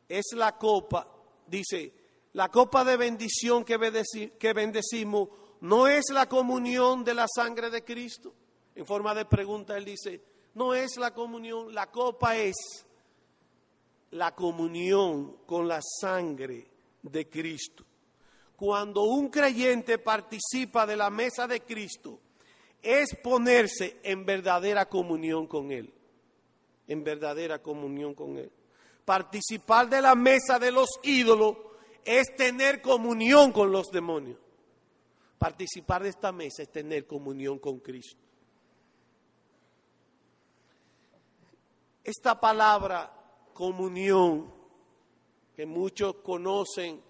es 0.08 0.24
la 0.34 0.56
copa, 0.56 1.06
dice, 1.46 1.92
la 2.32 2.48
copa 2.48 2.82
de 2.82 2.96
bendición 2.96 3.62
que, 3.62 3.76
bendecimos 3.76 5.28
¿no 5.60 5.86
es 5.86 6.04
la 6.10 6.26
comunión 6.26 7.04
de 7.04 7.12
la 7.12 7.26
sangre 7.28 7.68
de 7.68 7.84
Cristo? 7.84 8.32
En 8.74 8.86
forma 8.86 9.14
de 9.14 9.26
pregunta, 9.26 9.76
él 9.76 9.84
dice, 9.84 10.22
no 10.54 10.72
es 10.72 10.96
la 10.96 11.12
comunión, 11.12 11.74
la 11.74 11.90
copa 11.90 12.38
es 12.38 12.56
la 14.12 14.34
comunión 14.34 15.40
con 15.44 15.68
la 15.68 15.80
sangre 15.82 16.70
de 17.02 17.28
Cristo. 17.28 17.84
Cuando 18.58 19.04
un 19.04 19.28
creyente 19.28 19.98
participa 19.98 20.84
de 20.84 20.96
la 20.96 21.10
mesa 21.10 21.46
de 21.46 21.60
Cristo, 21.60 22.18
es 22.82 23.14
ponerse 23.22 24.00
en 24.02 24.26
verdadera 24.26 24.88
comunión 24.88 25.46
con 25.46 25.70
Él, 25.70 25.94
en 26.88 27.04
verdadera 27.04 27.62
comunión 27.62 28.14
con 28.14 28.36
Él. 28.36 28.50
Participar 29.04 29.88
de 29.88 30.02
la 30.02 30.16
mesa 30.16 30.58
de 30.58 30.72
los 30.72 30.88
ídolos 31.04 31.56
es 32.04 32.34
tener 32.34 32.82
comunión 32.82 33.52
con 33.52 33.70
los 33.70 33.92
demonios. 33.92 34.38
Participar 35.38 36.02
de 36.02 36.08
esta 36.08 36.32
mesa 36.32 36.64
es 36.64 36.72
tener 36.72 37.06
comunión 37.06 37.60
con 37.60 37.78
Cristo. 37.78 38.20
Esta 42.02 42.40
palabra 42.40 43.12
comunión, 43.54 44.52
que 45.54 45.64
muchos 45.64 46.16
conocen 46.24 47.06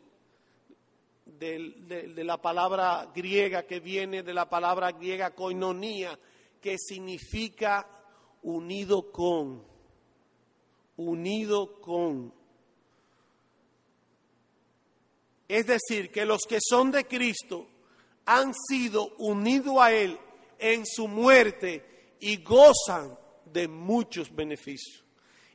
de, 1.38 2.12
de, 2.14 2.24
la 2.24 2.40
palabra 2.40 3.10
griega, 3.14 3.64
que 3.64 3.80
viene 3.80 4.22
de 4.22 4.34
la 4.34 4.48
palabra 4.48 4.92
griega 4.92 5.34
koinonía, 5.34 6.18
que 6.60 6.76
significa 6.78 7.86
unido 8.42 9.10
con, 9.12 9.64
unido 10.96 11.80
con. 11.80 12.32
Es 15.46 15.66
decir, 15.66 16.10
que 16.10 16.24
los 16.24 16.42
que 16.42 16.58
son 16.60 16.90
de 16.90 17.06
Cristo 17.06 17.66
han 18.26 18.52
sido 18.54 19.14
unidos 19.16 19.76
a 19.78 19.92
Él 19.92 20.18
en 20.58 20.84
su 20.84 21.08
muerte 21.08 22.16
y 22.20 22.42
gozan 22.42 23.18
de 23.44 23.68
muchos 23.68 24.34
beneficios. 24.34 25.04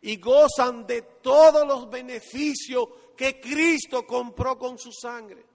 Y 0.01 0.17
gozan 0.17 0.85
de 0.85 1.01
todos 1.21 1.65
los 1.67 1.89
beneficios 1.89 2.87
que 3.15 3.39
Cristo 3.39 4.05
compró 4.05 4.57
con 4.57 4.77
su 4.77 4.91
sangre. 4.91 5.45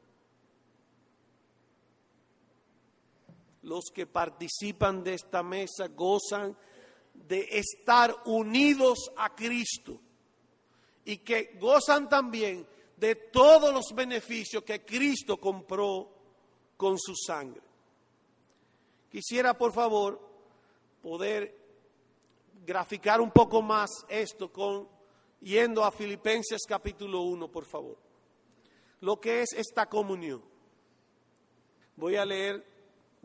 Los 3.69 3.91
que 3.93 4.07
participan 4.07 5.05
de 5.05 5.13
esta 5.13 5.43
mesa 5.43 5.89
gozan 5.89 6.57
de 7.13 7.47
estar 7.51 8.15
unidos 8.25 9.13
a 9.15 9.35
Cristo 9.35 10.01
y 11.05 11.19
que 11.19 11.59
gozan 11.61 12.09
también 12.09 12.67
de 12.97 13.15
todos 13.15 13.71
los 13.75 13.95
beneficios 13.95 14.65
que 14.65 14.87
Cristo 14.87 15.37
compró 15.37 16.11
con 16.79 16.99
su 16.99 17.15
sangre. 17.15 17.61
Quisiera, 19.11 19.53
por 19.53 19.75
favor, 19.75 20.19
poder 21.03 21.55
graficar 22.65 23.21
un 23.21 23.31
poco 23.31 23.61
más 23.61 23.91
esto 24.09 24.51
con 24.51 24.89
yendo 25.43 25.85
a 25.85 25.93
Filipenses 25.93 26.63
capítulo 26.67 27.21
1, 27.21 27.53
por 27.53 27.67
favor. 27.67 27.99
Lo 29.03 29.21
que 29.21 29.43
es 29.43 29.53
esta 29.53 29.91
comunión. 29.91 30.43
Voy 31.97 32.17
a 32.17 32.25
leer 32.25 32.78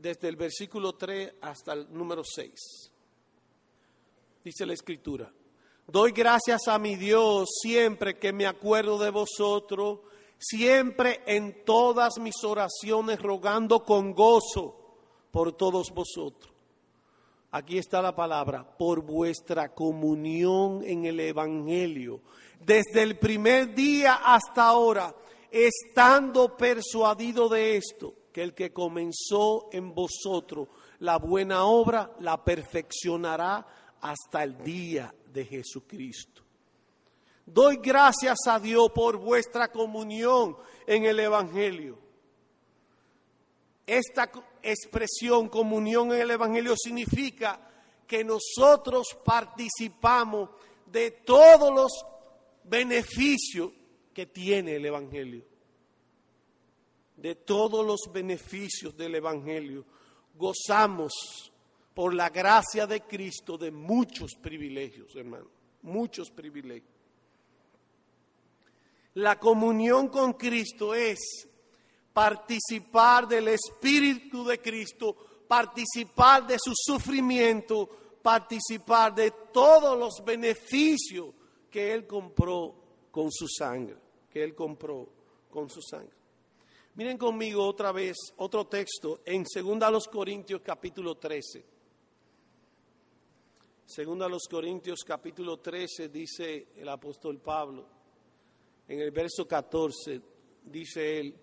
desde 0.03 0.27
el 0.27 0.35
versículo 0.35 0.95
3 0.95 1.35
hasta 1.41 1.71
el 1.71 1.87
número 1.93 2.23
6. 2.25 2.91
Dice 4.43 4.65
la 4.65 4.73
escritura. 4.73 5.31
Doy 5.87 6.11
gracias 6.11 6.67
a 6.67 6.77
mi 6.77 6.97
Dios 6.97 7.47
siempre 7.61 8.19
que 8.19 8.33
me 8.33 8.45
acuerdo 8.45 8.97
de 8.97 9.11
vosotros, 9.11 9.99
siempre 10.37 11.21
en 11.25 11.63
todas 11.63 12.19
mis 12.19 12.35
oraciones 12.43 13.21
rogando 13.21 13.85
con 13.85 14.13
gozo 14.13 14.75
por 15.31 15.53
todos 15.53 15.89
vosotros. 15.91 16.51
Aquí 17.51 17.77
está 17.77 18.01
la 18.01 18.13
palabra, 18.13 18.77
por 18.77 19.03
vuestra 19.03 19.73
comunión 19.73 20.83
en 20.83 21.05
el 21.05 21.17
Evangelio. 21.21 22.19
Desde 22.59 23.03
el 23.03 23.17
primer 23.19 23.73
día 23.73 24.15
hasta 24.15 24.65
ahora, 24.65 25.15
estando 25.49 26.57
persuadido 26.57 27.47
de 27.47 27.77
esto, 27.77 28.15
que 28.33 28.41
el 28.41 28.55
que 28.55 28.73
comenzó 28.73 29.69
en 29.71 29.93
vosotros 29.93 30.67
la 30.99 31.17
buena 31.17 31.65
obra, 31.65 32.11
la 32.19 32.43
perfeccionará 32.43 33.65
hasta 34.01 34.43
el 34.43 34.61
día 34.63 35.13
de 35.31 35.45
Jesucristo. 35.45 36.41
Doy 37.45 37.77
gracias 37.77 38.39
a 38.47 38.59
Dios 38.59 38.89
por 38.93 39.17
vuestra 39.17 39.71
comunión 39.71 40.57
en 40.87 41.05
el 41.05 41.19
Evangelio. 41.19 41.99
Esta 43.85 44.31
expresión, 44.61 45.49
comunión 45.49 46.11
en 46.13 46.21
el 46.21 46.31
Evangelio, 46.31 46.73
significa 46.75 47.69
que 48.07 48.23
nosotros 48.23 49.07
participamos 49.23 50.49
de 50.85 51.11
todos 51.11 51.73
los 51.73 51.91
beneficios 52.63 53.71
que 54.13 54.25
tiene 54.25 54.77
el 54.77 54.85
Evangelio. 54.85 55.52
De 57.15 57.35
todos 57.35 57.85
los 57.85 58.11
beneficios 58.11 58.95
del 58.97 59.15
Evangelio. 59.15 59.85
Gozamos 60.35 61.51
por 61.93 62.13
la 62.13 62.29
gracia 62.29 62.87
de 62.87 63.01
Cristo 63.01 63.57
de 63.57 63.71
muchos 63.71 64.31
privilegios, 64.41 65.15
hermano, 65.15 65.47
muchos 65.83 66.31
privilegios. 66.31 66.91
La 69.15 69.39
comunión 69.39 70.07
con 70.07 70.33
Cristo 70.33 70.95
es 70.95 71.47
participar 72.13 73.27
del 73.27 73.49
Espíritu 73.49 74.43
de 74.43 74.59
Cristo, 74.59 75.15
participar 75.47 76.47
de 76.47 76.57
su 76.57 76.73
sufrimiento, 76.75 77.87
participar 78.23 79.13
de 79.13 79.31
todos 79.51 79.97
los 79.99 80.23
beneficios 80.25 81.27
que 81.69 81.93
Él 81.93 82.07
compró 82.07 82.75
con 83.11 83.31
su 83.31 83.47
sangre, 83.47 83.97
que 84.31 84.43
Él 84.43 84.55
compró 84.55 85.07
con 85.49 85.69
su 85.69 85.81
sangre. 85.81 86.22
Miren 86.95 87.17
conmigo 87.17 87.65
otra 87.65 87.91
vez 87.91 88.15
otro 88.37 88.67
texto 88.67 89.21
en 89.25 89.43
2 89.43 90.07
Corintios 90.09 90.61
capítulo 90.63 91.15
13. 91.15 91.65
Segundo 93.83 94.25
a 94.25 94.29
los 94.29 94.43
Corintios 94.47 94.99
capítulo 95.03 95.57
13 95.57 96.09
dice 96.09 96.67
el 96.77 96.87
apóstol 96.87 97.39
Pablo, 97.39 97.87
en 98.87 98.99
el 98.99 99.09
verso 99.09 99.47
14 99.47 100.21
dice 100.65 101.19
él, 101.19 101.35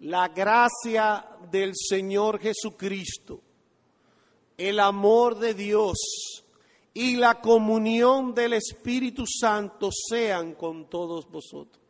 la 0.00 0.26
gracia 0.26 1.24
del 1.48 1.74
Señor 1.76 2.40
Jesucristo, 2.40 3.40
el 4.56 4.80
amor 4.80 5.38
de 5.38 5.54
Dios 5.54 6.44
y 6.94 7.14
la 7.14 7.40
comunión 7.40 8.34
del 8.34 8.54
Espíritu 8.54 9.24
Santo 9.24 9.90
sean 9.92 10.54
con 10.54 10.90
todos 10.90 11.30
vosotros. 11.30 11.87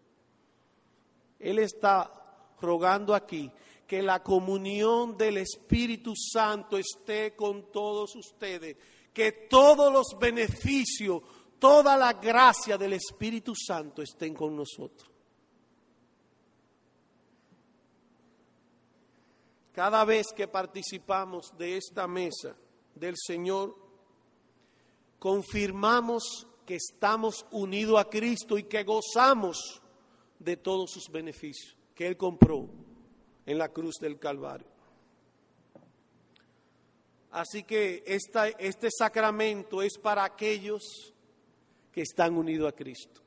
Él 1.39 1.59
está 1.59 2.13
rogando 2.61 3.15
aquí 3.15 3.51
que 3.87 4.03
la 4.03 4.23
comunión 4.23 5.17
del 5.17 5.39
Espíritu 5.39 6.13
Santo 6.15 6.77
esté 6.77 7.35
con 7.35 7.73
todos 7.73 8.15
ustedes, 8.17 8.77
que 9.15 9.33
todos 9.49 9.93
los 9.93 10.19
beneficios, 10.19 11.23
toda 11.59 11.97
la 11.97 12.13
gracia 12.13 12.77
del 12.77 12.93
Espíritu 12.93 13.55
Santo 13.55 14.03
estén 14.03 14.35
con 14.35 14.55
nosotros. 14.55 15.11
Cada 19.73 20.05
vez 20.05 20.33
que 20.35 20.49
participamos 20.49 21.57
de 21.57 21.77
esta 21.77 22.07
mesa 22.07 22.57
del 22.95 23.15
Señor, 23.17 23.77
confirmamos 25.19 26.47
que 26.67 26.75
estamos 26.75 27.47
unidos 27.53 27.99
a 27.99 28.11
Cristo 28.11 28.59
y 28.59 28.65
que 28.65 28.83
gozamos 28.83 29.81
de 30.39 30.57
todos 30.57 30.91
sus 30.91 31.11
beneficios 31.11 31.77
que 31.95 32.07
Él 32.07 32.17
compró 32.17 32.69
en 33.47 33.59
la 33.59 33.69
cruz 33.71 33.97
del 34.01 34.19
Calvario. 34.19 34.69
Así 37.31 37.65
que 37.65 38.03
este 38.07 38.89
sacramento 38.91 39.83
es 39.83 39.99
para 39.99 40.25
aquellos 40.25 41.13
que 41.93 42.03
están 42.03 42.37
unidos 42.37 42.73
a 42.73 42.77
Cristo. 42.77 43.21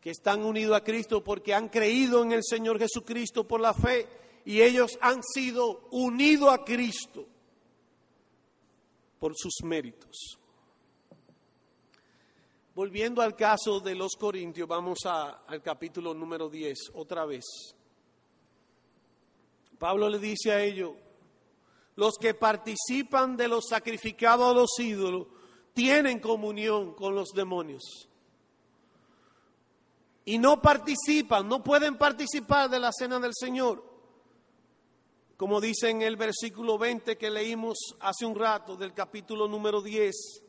Que 0.00 0.10
están 0.10 0.44
unidos 0.44 0.76
a 0.76 0.84
Cristo 0.84 1.22
porque 1.22 1.52
han 1.52 1.68
creído 1.68 2.22
en 2.22 2.32
el 2.32 2.42
Señor 2.44 2.78
Jesucristo 2.78 3.46
por 3.46 3.60
la 3.60 3.74
fe 3.74 4.06
y 4.44 4.62
ellos 4.62 4.96
han 5.00 5.22
sido 5.22 5.88
unidos 5.90 6.50
a 6.52 6.64
Cristo 6.64 7.26
por 9.18 9.32
sus 9.36 9.54
méritos. 9.64 10.38
Volviendo 12.76 13.22
al 13.22 13.34
caso 13.34 13.80
de 13.80 13.94
los 13.94 14.16
Corintios, 14.16 14.68
vamos 14.68 14.98
al 15.06 15.62
capítulo 15.62 16.12
número 16.12 16.50
10 16.50 16.90
otra 16.92 17.24
vez. 17.24 17.46
Pablo 19.78 20.10
le 20.10 20.18
dice 20.18 20.52
a 20.52 20.62
ellos, 20.62 20.90
los 21.94 22.18
que 22.18 22.34
participan 22.34 23.34
de 23.34 23.48
los 23.48 23.64
sacrificados 23.70 24.50
a 24.50 24.52
los 24.52 24.78
ídolos 24.78 25.26
tienen 25.72 26.20
comunión 26.20 26.92
con 26.92 27.14
los 27.14 27.30
demonios. 27.30 28.10
Y 30.26 30.36
no 30.36 30.60
participan, 30.60 31.48
no 31.48 31.64
pueden 31.64 31.96
participar 31.96 32.68
de 32.68 32.78
la 32.78 32.92
cena 32.92 33.18
del 33.18 33.32
Señor. 33.34 33.82
Como 35.38 35.62
dice 35.62 35.88
en 35.88 36.02
el 36.02 36.16
versículo 36.16 36.76
20 36.76 37.16
que 37.16 37.30
leímos 37.30 37.78
hace 38.00 38.26
un 38.26 38.34
rato 38.34 38.76
del 38.76 38.92
capítulo 38.92 39.48
número 39.48 39.80
10. 39.80 40.42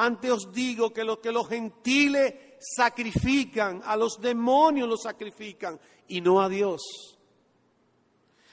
Antes 0.00 0.30
os 0.30 0.52
digo 0.52 0.92
que 0.92 1.02
lo 1.02 1.20
que 1.20 1.32
los 1.32 1.48
gentiles 1.48 2.32
sacrifican, 2.60 3.82
a 3.84 3.96
los 3.96 4.20
demonios 4.20 4.88
los 4.88 5.02
sacrifican 5.02 5.78
y 6.06 6.20
no 6.20 6.40
a 6.40 6.48
Dios. 6.48 6.80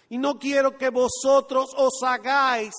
Y 0.09 0.17
no 0.17 0.39
quiero 0.39 0.75
que 0.75 0.89
vosotros 0.89 1.69
os 1.77 2.01
hagáis 2.01 2.73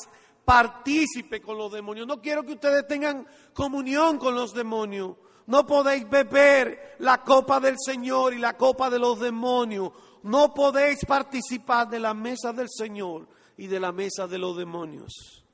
partícipe 0.45 1.41
con 1.41 1.59
los 1.59 1.71
demonios. 1.71 2.09
No 2.09 2.21
quiero 2.21 2.43
que 2.43 2.55
ustedes 2.55 2.89
tengan 2.89 3.25
comunión 3.55 4.19
con 4.19 4.35
los 4.35 4.53
demonios. 4.53 5.15
No 5.47 5.65
podéis 5.65 6.11
beber 6.11 6.97
la 6.99 7.23
copa 7.23 7.61
del 7.61 7.77
Señor 7.79 8.35
y 8.35 8.39
la 8.39 8.57
copa 8.57 8.91
de 8.91 8.99
los 8.99 9.21
demonios. 9.21 9.93
No 10.25 10.53
podéis 10.53 11.05
participar 11.05 11.89
de 11.89 12.01
la 12.01 12.15
mesa 12.15 12.53
del 12.53 12.69
Señor 12.69 13.29
y 13.57 13.69
de 13.69 13.79
la 13.79 13.93
mesa 13.93 14.27
de 14.27 14.39
los 14.39 14.57
demonios. 14.57 15.45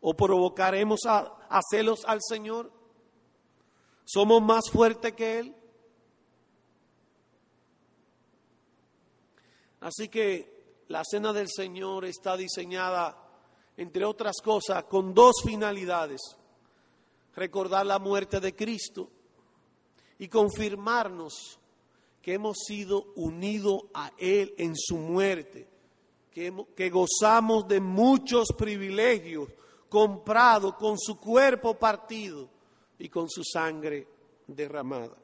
¿O 0.00 0.14
provocaremos 0.14 1.00
a, 1.06 1.32
a 1.52 1.60
celos 1.62 2.04
al 2.06 2.20
Señor? 2.26 2.72
¿Somos 4.04 4.42
más 4.42 4.70
fuertes 4.70 5.12
que 5.12 5.38
Él? 5.38 5.54
Así 9.80 10.08
que 10.08 10.84
la 10.88 11.02
cena 11.04 11.32
del 11.32 11.48
Señor 11.48 12.06
está 12.06 12.36
diseñada, 12.36 13.16
entre 13.76 14.04
otras 14.04 14.36
cosas, 14.42 14.84
con 14.84 15.12
dos 15.12 15.42
finalidades. 15.44 16.20
Recordar 17.34 17.84
la 17.84 17.98
muerte 17.98 18.40
de 18.40 18.54
Cristo 18.54 19.10
y 20.18 20.28
confirmarnos 20.28 21.58
que 22.22 22.34
hemos 22.34 22.58
sido 22.66 23.12
unidos 23.16 23.82
a 23.92 24.10
Él 24.16 24.54
en 24.56 24.74
su 24.76 24.96
muerte, 24.96 25.68
que, 26.30 26.54
que 26.74 26.88
gozamos 26.88 27.68
de 27.68 27.80
muchos 27.80 28.48
privilegios 28.56 29.48
comprados 29.92 30.76
con 30.76 30.98
su 30.98 31.20
cuerpo 31.20 31.74
partido 31.74 32.48
y 32.98 33.10
con 33.10 33.28
su 33.28 33.44
sangre 33.44 34.08
derramada. 34.46 35.14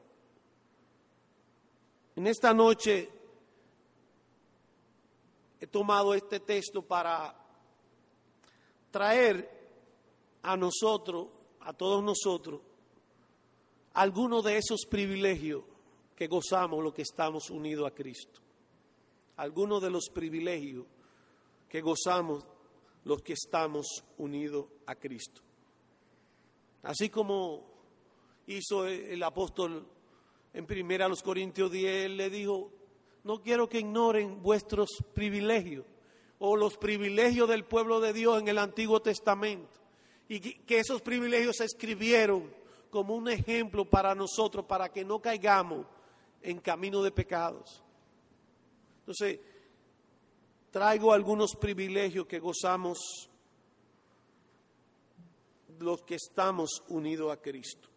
En 2.15 2.27
esta 2.27 2.53
noche 2.53 3.09
he 5.59 5.65
tomado 5.65 6.13
este 6.13 6.39
texto 6.41 6.83
para 6.83 7.35
traer 8.91 9.49
a 10.43 10.55
nosotros, 10.55 11.29
a 11.61 11.73
todos 11.73 12.03
nosotros, 12.03 12.61
algunos 13.95 14.43
de 14.43 14.57
esos 14.57 14.85
privilegios 14.87 15.63
que 16.15 16.27
gozamos 16.27 16.83
los 16.83 16.93
que 16.93 17.01
estamos 17.01 17.49
unidos 17.49 17.87
a 17.87 17.95
Cristo. 17.95 18.39
Algunos 19.37 19.81
de 19.81 19.89
los 19.89 20.09
privilegios 20.13 20.85
que 21.67 21.81
gozamos 21.81 22.45
los 23.09 23.23
que 23.23 23.33
estamos 23.33 24.03
unidos 24.19 24.67
a 24.85 24.93
Cristo. 24.93 25.41
Así 26.83 27.09
como 27.09 27.65
hizo 28.45 28.85
el 28.85 29.23
apóstol 29.23 29.83
en 30.53 30.67
primera 30.67 31.05
a 31.05 31.09
los 31.09 31.23
Corintios 31.23 31.71
10, 31.71 32.05
él 32.05 32.17
le 32.17 32.29
dijo, 32.29 32.71
no 33.23 33.41
quiero 33.41 33.67
que 33.67 33.79
ignoren 33.79 34.43
vuestros 34.43 34.89
privilegios 35.15 35.87
o 36.37 36.55
los 36.55 36.77
privilegios 36.77 37.49
del 37.49 37.65
pueblo 37.65 37.99
de 37.99 38.13
Dios 38.13 38.39
en 38.39 38.47
el 38.47 38.59
Antiguo 38.59 39.01
Testamento 39.01 39.79
y 40.27 40.39
que 40.39 40.77
esos 40.77 41.01
privilegios 41.01 41.57
se 41.57 41.65
escribieron 41.65 42.53
como 42.91 43.15
un 43.15 43.27
ejemplo 43.27 43.85
para 43.85 44.13
nosotros, 44.13 44.65
para 44.65 44.89
que 44.89 45.03
no 45.03 45.19
caigamos 45.19 45.87
en 46.43 46.59
camino 46.59 47.01
de 47.01 47.09
pecados. 47.09 47.83
Entonces, 48.99 49.39
traigo 50.71 51.13
algunos 51.13 51.55
privilegios 51.55 52.25
que 52.27 52.39
gozamos 52.39 53.29
los 55.79 56.01
que 56.03 56.15
estamos 56.15 56.83
unidos 56.89 57.31
a 57.31 57.37
Cristo. 57.37 57.87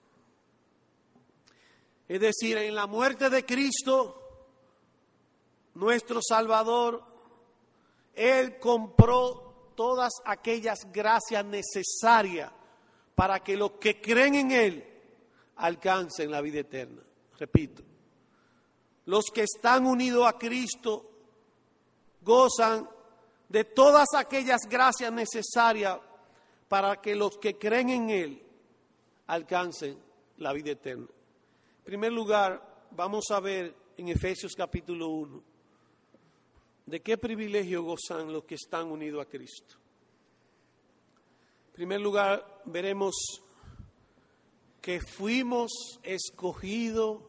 Es 2.08 2.20
decir, 2.20 2.56
en 2.58 2.74
la 2.74 2.86
muerte 2.86 3.30
de 3.30 3.44
Cristo, 3.44 4.18
nuestro 5.74 6.20
Salvador, 6.22 7.02
Él 8.14 8.58
compró 8.58 9.72
todas 9.74 10.12
aquellas 10.24 10.80
gracias 10.92 11.44
necesarias 11.44 12.52
para 13.14 13.40
que 13.40 13.56
los 13.56 13.72
que 13.72 14.00
creen 14.00 14.34
en 14.34 14.50
Él 14.50 14.86
alcancen 15.56 16.30
la 16.30 16.40
vida 16.40 16.60
eterna. 16.60 17.02
Repito, 17.38 17.82
los 19.06 19.26
que 19.32 19.42
están 19.42 19.86
unidos 19.86 20.26
a 20.26 20.38
Cristo 20.38 21.11
gozan 22.22 22.88
de 23.48 23.64
todas 23.64 24.08
aquellas 24.16 24.62
gracias 24.68 25.12
necesarias 25.12 25.98
para 26.68 27.00
que 27.00 27.14
los 27.14 27.36
que 27.38 27.58
creen 27.58 27.90
en 27.90 28.10
Él 28.10 28.42
alcancen 29.26 29.98
la 30.38 30.52
vida 30.52 30.70
eterna. 30.72 31.06
En 31.78 31.84
primer 31.84 32.12
lugar, 32.12 32.86
vamos 32.92 33.24
a 33.30 33.40
ver 33.40 33.74
en 33.96 34.08
Efesios 34.08 34.54
capítulo 34.56 35.08
1 35.08 35.42
de 36.86 37.00
qué 37.00 37.16
privilegio 37.16 37.82
gozan 37.82 38.32
los 38.32 38.44
que 38.44 38.56
están 38.56 38.90
unidos 38.90 39.24
a 39.24 39.28
Cristo. 39.28 39.76
En 41.68 41.72
primer 41.74 42.00
lugar, 42.00 42.62
veremos 42.64 43.14
que 44.80 45.00
fuimos 45.00 46.00
escogidos 46.02 47.22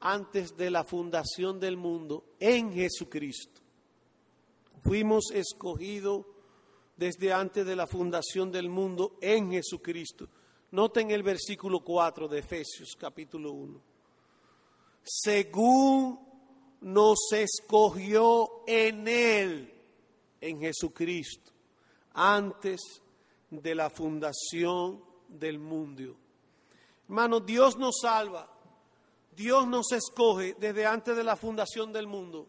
antes 0.00 0.56
de 0.56 0.70
la 0.70 0.84
fundación 0.84 1.60
del 1.60 1.76
mundo 1.76 2.24
en 2.40 2.72
Jesucristo. 2.72 3.59
Fuimos 4.82 5.30
escogidos 5.32 6.24
desde 6.96 7.32
antes 7.32 7.66
de 7.66 7.76
la 7.76 7.86
fundación 7.86 8.50
del 8.50 8.68
mundo 8.68 9.16
en 9.20 9.50
Jesucristo. 9.50 10.28
Noten 10.72 11.10
el 11.10 11.22
versículo 11.22 11.80
4 11.80 12.28
de 12.28 12.38
Efesios 12.38 12.96
capítulo 12.98 13.52
1. 13.52 13.80
Según 15.02 16.18
nos 16.80 17.18
escogió 17.32 18.62
en 18.66 19.08
Él, 19.08 19.74
en 20.40 20.60
Jesucristo, 20.60 21.52
antes 22.14 22.80
de 23.50 23.74
la 23.74 23.90
fundación 23.90 25.02
del 25.28 25.58
mundo. 25.58 26.16
Hermano, 27.04 27.40
Dios 27.40 27.76
nos 27.76 27.98
salva, 28.00 28.50
Dios 29.34 29.66
nos 29.66 29.92
escoge 29.92 30.54
desde 30.58 30.86
antes 30.86 31.16
de 31.16 31.24
la 31.24 31.36
fundación 31.36 31.92
del 31.92 32.06
mundo, 32.06 32.46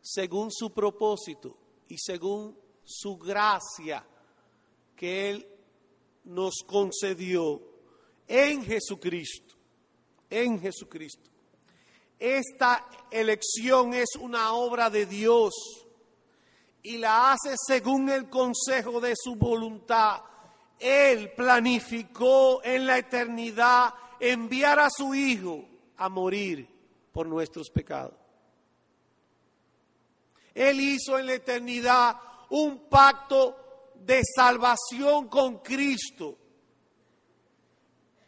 según 0.00 0.50
su 0.50 0.70
propósito 0.72 1.56
y 1.90 1.98
según 1.98 2.58
su 2.84 3.16
gracia 3.18 4.04
que 4.96 5.30
Él 5.30 5.46
nos 6.24 6.64
concedió 6.66 7.60
en 8.26 8.64
Jesucristo, 8.64 9.54
en 10.28 10.60
Jesucristo. 10.60 11.30
Esta 12.18 12.88
elección 13.10 13.94
es 13.94 14.16
una 14.18 14.52
obra 14.54 14.90
de 14.90 15.06
Dios 15.06 15.54
y 16.82 16.98
la 16.98 17.32
hace 17.32 17.54
según 17.56 18.08
el 18.10 18.28
consejo 18.28 19.00
de 19.00 19.14
su 19.16 19.36
voluntad 19.36 20.22
él 20.80 21.32
planificó 21.32 22.64
en 22.64 22.86
la 22.86 22.96
eternidad 22.96 23.92
enviar 24.18 24.80
a 24.80 24.88
su 24.88 25.14
Hijo 25.14 25.66
a 25.98 26.08
morir 26.08 26.66
por 27.12 27.26
nuestros 27.26 27.68
pecados. 27.68 28.19
Él 30.54 30.80
hizo 30.80 31.18
en 31.18 31.26
la 31.26 31.34
eternidad 31.34 32.16
un 32.50 32.88
pacto 32.88 33.92
de 33.94 34.22
salvación 34.24 35.28
con 35.28 35.58
Cristo 35.58 36.36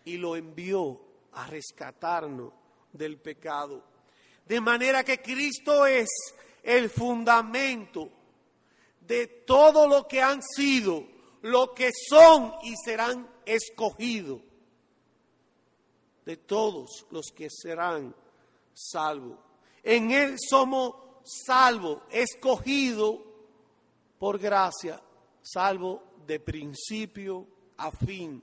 y 0.04 0.16
lo 0.16 0.36
envió 0.36 1.00
a 1.32 1.46
rescatarnos 1.46 2.52
del 2.92 3.18
pecado. 3.18 3.82
De 4.46 4.60
manera 4.60 5.04
que 5.04 5.20
Cristo 5.20 5.86
es 5.86 6.08
el 6.62 6.90
fundamento 6.90 8.10
de 9.00 9.26
todo 9.26 9.88
lo 9.88 10.06
que 10.06 10.22
han 10.22 10.40
sido 10.42 11.06
lo 11.42 11.74
que 11.74 11.90
son 12.08 12.54
y 12.62 12.74
serán 12.84 13.28
escogidos 13.44 14.40
de 16.24 16.36
todos 16.36 17.06
los 17.10 17.32
que 17.34 17.48
serán 17.50 18.14
salvos. 18.72 19.38
En 19.82 20.12
Él 20.12 20.36
somos 20.38 20.94
salvos, 21.24 22.02
escogidos 22.10 23.20
por 24.18 24.38
gracia, 24.38 25.02
salvo 25.42 26.02
de 26.26 26.40
principio 26.40 27.46
a 27.76 27.90
fin. 27.90 28.42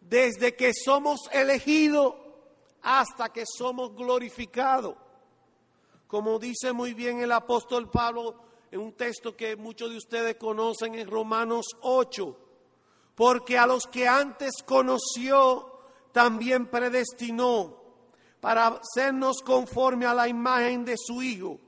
Desde 0.00 0.54
que 0.54 0.72
somos 0.72 1.20
elegidos 1.32 2.14
hasta 2.82 3.32
que 3.32 3.44
somos 3.46 3.94
glorificados. 3.94 4.94
Como 6.06 6.38
dice 6.38 6.72
muy 6.72 6.94
bien 6.94 7.20
el 7.20 7.32
apóstol 7.32 7.90
Pablo 7.90 8.44
en 8.70 8.80
un 8.80 8.92
texto 8.92 9.36
que 9.36 9.56
muchos 9.56 9.90
de 9.90 9.96
ustedes 9.96 10.36
conocen 10.36 10.94
en 10.94 11.08
Romanos 11.08 11.66
8, 11.80 12.36
porque 13.14 13.56
a 13.56 13.66
los 13.66 13.86
que 13.86 14.06
antes 14.06 14.52
conoció, 14.64 15.74
también 16.12 16.66
predestinó 16.66 17.83
para 18.44 18.66
hacernos 18.66 19.40
conforme 19.40 20.04
a 20.04 20.12
la 20.12 20.28
imagen 20.28 20.84
de 20.84 20.96
su 20.98 21.22
Hijo, 21.22 21.58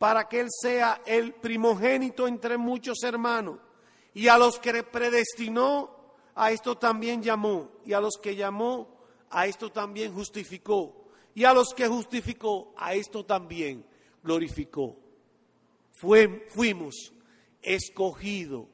para 0.00 0.28
que 0.28 0.40
Él 0.40 0.48
sea 0.50 1.00
el 1.06 1.34
primogénito 1.34 2.26
entre 2.26 2.58
muchos 2.58 3.04
hermanos. 3.04 3.60
Y 4.14 4.26
a 4.26 4.36
los 4.36 4.58
que 4.58 4.82
predestinó, 4.82 6.16
a 6.34 6.50
esto 6.50 6.76
también 6.76 7.22
llamó. 7.22 7.70
Y 7.84 7.92
a 7.92 8.00
los 8.00 8.16
que 8.20 8.34
llamó, 8.34 8.98
a 9.30 9.46
esto 9.46 9.70
también 9.70 10.12
justificó. 10.12 11.06
Y 11.36 11.44
a 11.44 11.54
los 11.54 11.72
que 11.72 11.86
justificó, 11.86 12.74
a 12.76 12.94
esto 12.94 13.24
también 13.24 13.86
glorificó 14.20 14.96
fuimos 15.94 17.12
escogidos 17.62 18.66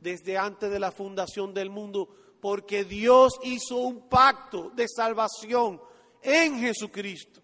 desde 0.00 0.36
antes 0.36 0.70
de 0.70 0.78
la 0.78 0.92
fundación 0.92 1.54
del 1.54 1.70
mundo, 1.70 2.08
porque 2.40 2.84
Dios 2.84 3.32
hizo 3.42 3.78
un 3.78 4.08
pacto 4.08 4.70
de 4.70 4.86
salvación 4.86 5.80
en 6.22 6.58
Jesucristo 6.60 7.40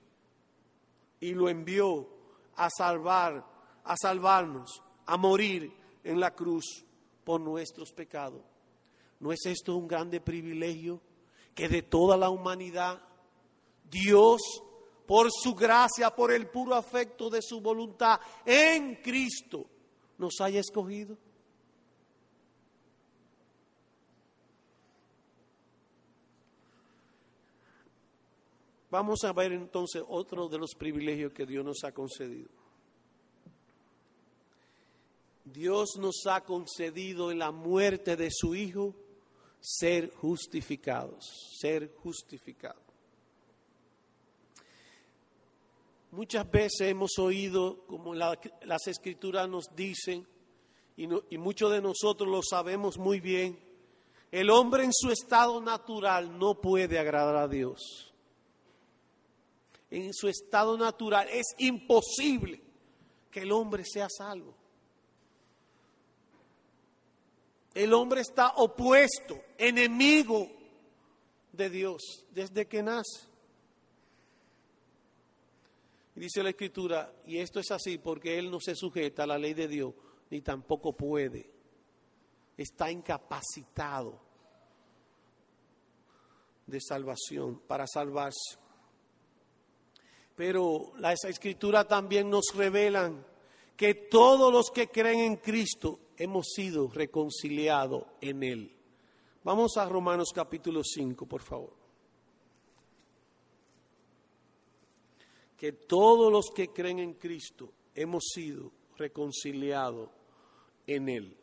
y 1.20 1.32
lo 1.32 1.48
envió 1.48 2.08
a 2.56 2.68
salvar, 2.70 3.44
a 3.84 3.96
salvarnos, 3.96 4.82
a 5.06 5.16
morir 5.16 5.72
en 6.02 6.20
la 6.20 6.34
cruz 6.34 6.84
por 7.24 7.40
nuestros 7.40 7.92
pecados. 7.92 8.42
¿No 9.20 9.32
es 9.32 9.46
esto 9.46 9.76
un 9.76 9.88
grande 9.88 10.20
privilegio 10.20 11.00
que 11.54 11.68
de 11.68 11.82
toda 11.82 12.16
la 12.16 12.30
humanidad 12.30 13.00
Dios 13.90 14.40
por 15.06 15.30
su 15.30 15.54
gracia, 15.54 16.10
por 16.14 16.32
el 16.32 16.48
puro 16.48 16.74
afecto 16.74 17.30
de 17.30 17.40
su 17.42 17.60
voluntad 17.60 18.20
en 18.44 18.96
Cristo, 18.96 19.66
nos 20.18 20.40
haya 20.40 20.60
escogido? 20.60 21.16
Vamos 28.94 29.24
a 29.24 29.32
ver 29.32 29.50
entonces 29.50 30.04
otro 30.06 30.48
de 30.48 30.56
los 30.56 30.76
privilegios 30.76 31.32
que 31.32 31.44
Dios 31.44 31.64
nos 31.64 31.82
ha 31.82 31.90
concedido. 31.90 32.48
Dios 35.44 35.96
nos 35.98 36.24
ha 36.28 36.44
concedido 36.44 37.32
en 37.32 37.40
la 37.40 37.50
muerte 37.50 38.14
de 38.14 38.30
su 38.30 38.54
Hijo 38.54 38.94
ser 39.58 40.14
justificados, 40.14 41.26
ser 41.58 41.92
justificados. 42.04 42.84
Muchas 46.12 46.48
veces 46.48 46.82
hemos 46.82 47.18
oído, 47.18 47.84
como 47.88 48.14
las 48.14 48.86
escrituras 48.86 49.48
nos 49.48 49.74
dicen, 49.74 50.24
y, 50.96 51.08
y 51.34 51.38
muchos 51.38 51.72
de 51.72 51.82
nosotros 51.82 52.28
lo 52.28 52.42
sabemos 52.48 52.96
muy 52.96 53.18
bien, 53.18 53.58
el 54.30 54.50
hombre 54.50 54.84
en 54.84 54.92
su 54.92 55.10
estado 55.10 55.60
natural 55.60 56.38
no 56.38 56.60
puede 56.60 57.00
agradar 57.00 57.34
a 57.34 57.48
Dios. 57.48 58.13
En 59.94 60.12
su 60.12 60.26
estado 60.26 60.76
natural 60.76 61.28
es 61.30 61.54
imposible 61.58 62.60
que 63.30 63.42
el 63.42 63.52
hombre 63.52 63.84
sea 63.84 64.08
salvo. 64.10 64.52
El 67.72 67.92
hombre 67.92 68.22
está 68.22 68.54
opuesto, 68.56 69.40
enemigo 69.56 70.50
de 71.52 71.70
Dios 71.70 72.26
desde 72.32 72.66
que 72.66 72.82
nace. 72.82 73.28
Dice 76.16 76.42
la 76.42 76.50
escritura, 76.50 77.12
y 77.24 77.38
esto 77.38 77.60
es 77.60 77.70
así 77.70 77.98
porque 77.98 78.36
él 78.36 78.50
no 78.50 78.58
se 78.58 78.74
sujeta 78.74 79.22
a 79.22 79.28
la 79.28 79.38
ley 79.38 79.54
de 79.54 79.68
Dios, 79.68 79.94
ni 80.28 80.40
tampoco 80.40 80.92
puede. 80.92 81.48
Está 82.56 82.90
incapacitado 82.90 84.20
de 86.66 86.80
salvación, 86.80 87.60
para 87.60 87.86
salvarse. 87.86 88.63
Pero 90.34 90.92
las 90.98 91.24
escrituras 91.24 91.86
también 91.86 92.28
nos 92.28 92.46
revelan 92.54 93.24
que 93.76 93.94
todos 93.94 94.52
los 94.52 94.70
que 94.70 94.88
creen 94.88 95.20
en 95.20 95.36
Cristo 95.36 96.00
hemos 96.16 96.48
sido 96.54 96.88
reconciliados 96.88 98.04
en 98.20 98.42
Él. 98.42 98.76
Vamos 99.42 99.76
a 99.76 99.88
Romanos 99.88 100.30
capítulo 100.34 100.82
5, 100.82 101.26
por 101.26 101.42
favor. 101.42 101.72
Que 105.56 105.72
todos 105.72 106.32
los 106.32 106.50
que 106.50 106.68
creen 106.68 106.98
en 106.98 107.14
Cristo 107.14 107.72
hemos 107.94 108.24
sido 108.32 108.72
reconciliados 108.96 110.10
en 110.86 111.08
Él. 111.08 111.36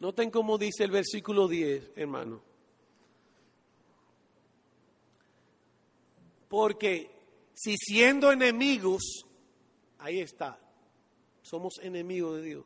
Noten 0.00 0.30
cómo 0.30 0.56
dice 0.56 0.84
el 0.84 0.90
versículo 0.90 1.46
10, 1.46 1.92
hermano. 1.94 2.42
Porque 6.48 7.10
si 7.54 7.76
siendo 7.76 8.32
enemigos, 8.32 9.26
ahí 9.98 10.20
está, 10.20 10.58
somos 11.42 11.78
enemigos 11.82 12.36
de 12.36 12.42
Dios, 12.42 12.64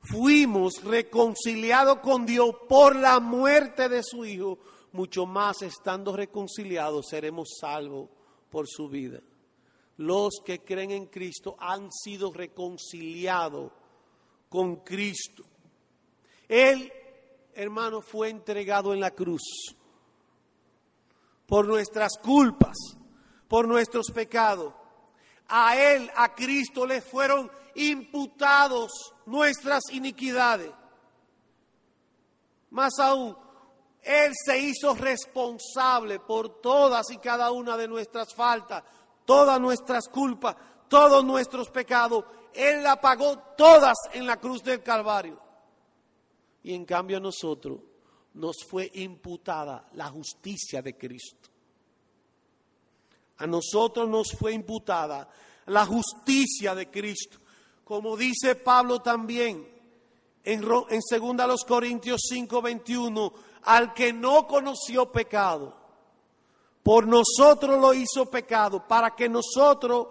fuimos 0.00 0.82
reconciliados 0.82 1.98
con 1.98 2.24
Dios 2.24 2.54
por 2.68 2.96
la 2.96 3.20
muerte 3.20 3.90
de 3.90 4.02
su 4.02 4.24
Hijo, 4.24 4.58
mucho 4.92 5.26
más 5.26 5.60
estando 5.60 6.16
reconciliados 6.16 7.06
seremos 7.08 7.50
salvos 7.60 8.08
por 8.48 8.66
su 8.66 8.88
vida. 8.88 9.20
Los 9.98 10.40
que 10.42 10.60
creen 10.64 10.92
en 10.92 11.06
Cristo 11.06 11.54
han 11.58 11.92
sido 11.92 12.32
reconciliados 12.32 13.70
con 14.48 14.76
Cristo. 14.76 15.44
Él, 16.50 16.92
hermano, 17.54 18.02
fue 18.02 18.28
entregado 18.28 18.92
en 18.92 18.98
la 18.98 19.12
cruz 19.12 19.76
por 21.46 21.64
nuestras 21.64 22.18
culpas, 22.20 22.76
por 23.46 23.68
nuestros 23.68 24.10
pecados. 24.10 24.74
A 25.46 25.76
Él, 25.76 26.10
a 26.16 26.34
Cristo, 26.34 26.84
le 26.86 27.02
fueron 27.02 27.48
imputados 27.76 29.14
nuestras 29.26 29.84
iniquidades. 29.92 30.72
Más 32.70 32.98
aún, 32.98 33.36
Él 34.02 34.32
se 34.34 34.58
hizo 34.58 34.96
responsable 34.96 36.18
por 36.18 36.60
todas 36.60 37.12
y 37.12 37.18
cada 37.18 37.52
una 37.52 37.76
de 37.76 37.86
nuestras 37.86 38.34
faltas, 38.34 38.82
todas 39.24 39.60
nuestras 39.60 40.08
culpas, 40.08 40.56
todos 40.88 41.24
nuestros 41.24 41.70
pecados. 41.70 42.24
Él 42.52 42.82
la 42.82 43.00
pagó 43.00 43.38
todas 43.56 43.96
en 44.12 44.26
la 44.26 44.36
cruz 44.38 44.64
del 44.64 44.82
Calvario. 44.82 45.49
Y 46.62 46.74
en 46.74 46.84
cambio 46.84 47.16
a 47.16 47.20
nosotros 47.20 47.80
nos 48.34 48.64
fue 48.64 48.90
imputada 48.94 49.88
la 49.94 50.08
justicia 50.08 50.82
de 50.82 50.96
Cristo. 50.96 51.48
A 53.38 53.46
nosotros 53.46 54.08
nos 54.08 54.32
fue 54.32 54.52
imputada 54.52 55.28
la 55.66 55.86
justicia 55.86 56.74
de 56.74 56.90
Cristo. 56.90 57.38
Como 57.84 58.16
dice 58.16 58.54
Pablo 58.54 59.00
también 59.00 59.66
en, 60.44 60.64
en 60.90 61.00
2 61.20 61.64
Corintios 61.64 62.20
5, 62.28 62.62
21, 62.62 63.32
al 63.62 63.94
que 63.94 64.12
no 64.12 64.46
conoció 64.46 65.10
pecado, 65.10 65.74
por 66.82 67.06
nosotros 67.06 67.80
lo 67.80 67.92
hizo 67.94 68.26
pecado, 68.26 68.86
para 68.86 69.14
que 69.14 69.28
nosotros 69.28 70.08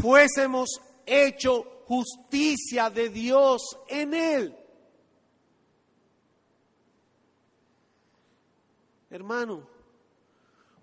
fuésemos 0.00 0.80
hecho 1.06 1.82
justicia 1.86 2.90
de 2.90 3.08
Dios 3.08 3.62
en 3.88 4.14
él. 4.14 4.59
Hermano, 9.10 9.68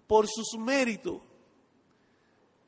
por 0.05 0.27
sus 0.27 0.59
méritos, 0.59 1.21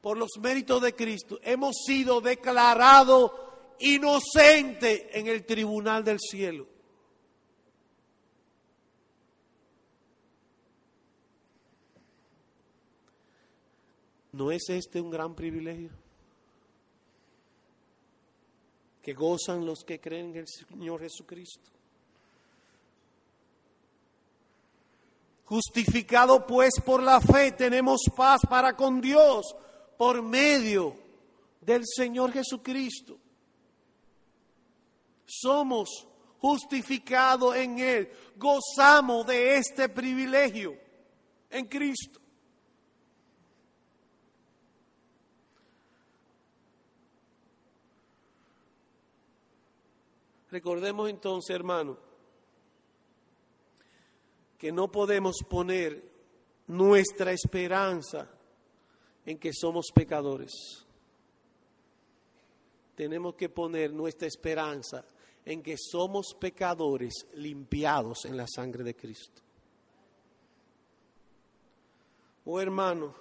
por 0.01 0.17
los 0.17 0.29
méritos 0.39 0.81
de 0.81 0.95
Cristo, 0.95 1.39
hemos 1.43 1.75
sido 1.85 2.21
declarados 2.21 3.31
inocentes 3.79 5.03
en 5.11 5.27
el 5.27 5.45
tribunal 5.45 6.03
del 6.03 6.19
cielo. 6.19 6.67
¿No 14.31 14.51
es 14.51 14.69
este 14.69 15.01
un 15.01 15.09
gran 15.09 15.35
privilegio? 15.35 15.89
Que 19.01 19.13
gozan 19.13 19.65
los 19.65 19.83
que 19.83 19.99
creen 19.99 20.29
en 20.29 20.37
el 20.37 20.47
Señor 20.47 21.01
Jesucristo. 21.01 21.78
Justificado 25.49 26.45
pues 26.45 26.79
por 26.85 27.01
la 27.01 27.19
fe, 27.19 27.51
tenemos 27.51 28.01
paz 28.15 28.41
para 28.47 28.75
con 28.75 29.01
Dios 29.01 29.55
por 29.97 30.21
medio 30.21 30.95
del 31.59 31.81
Señor 31.87 32.31
Jesucristo. 32.31 33.17
Somos 35.25 36.07
justificados 36.37 37.55
en 37.55 37.79
Él, 37.79 38.11
gozamos 38.37 39.25
de 39.25 39.55
este 39.55 39.89
privilegio 39.89 40.77
en 41.49 41.65
Cristo. 41.65 42.19
Recordemos 50.51 51.09
entonces, 51.09 51.55
hermano, 51.55 51.97
que 54.59 54.73
no 54.73 54.91
podemos 54.91 55.37
poner 55.49 56.03
nuestra 56.67 57.31
esperanza 57.31 58.29
en 59.25 59.39
que 59.39 59.53
somos 59.53 59.87
pecadores. 59.95 60.51
Tenemos 62.93 63.35
que 63.35 63.47
poner 63.47 63.93
nuestra 63.93 64.27
esperanza 64.27 65.05
en 65.45 65.63
que 65.63 65.77
somos 65.77 66.35
pecadores 66.37 67.25
limpiados 67.35 68.25
en 68.25 68.35
la 68.35 68.45
sangre 68.47 68.83
de 68.83 68.95
Cristo. 68.97 69.41
Oh 72.43 72.59
hermano, 72.59 73.15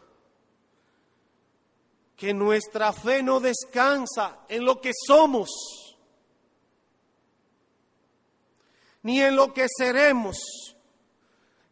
que 2.17 2.35
nuestra 2.35 2.93
fe 2.93 3.23
no 3.23 3.39
descansa 3.39 4.41
en 4.49 4.65
lo 4.65 4.81
que 4.81 4.91
somos, 5.07 5.51
ni 9.05 9.21
en 9.21 9.37
lo 9.37 9.55
que 9.55 9.67
seremos 9.69 10.75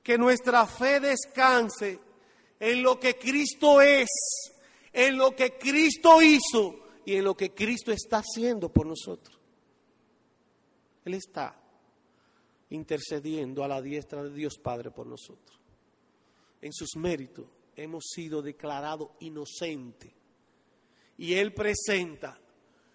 que 0.07 0.17
nuestra 0.17 0.69
fe 0.69 1.01
descanse 1.01 1.99
en 2.61 2.81
lo 2.81 3.01
que 3.01 3.19
Cristo 3.19 3.81
es, 3.81 4.07
en 4.93 5.17
lo 5.17 5.35
que 5.35 5.59
Cristo 5.59 6.23
hizo 6.23 6.77
y 7.05 7.17
en 7.17 7.25
lo 7.25 7.37
que 7.37 7.53
Cristo 7.53 7.91
está 7.91 8.19
haciendo 8.19 8.69
por 8.69 8.87
nosotros. 8.87 9.37
Él 11.05 11.15
está 11.15 11.61
intercediendo 12.71 13.65
a 13.65 13.69
la 13.69 13.83
diestra 13.83 14.23
de 14.23 14.31
Dios 14.31 14.59
Padre 14.63 14.93
por 14.93 15.09
nosotros. 15.09 15.59
En 16.61 16.73
sus 16.73 16.95
méritos 16.95 17.47
hemos 17.75 18.05
sido 18.05 18.43
declarados 18.43 19.09
inocentes 19.19 20.13
y 21.19 21.35
Él 21.35 21.53
presenta 21.53 22.39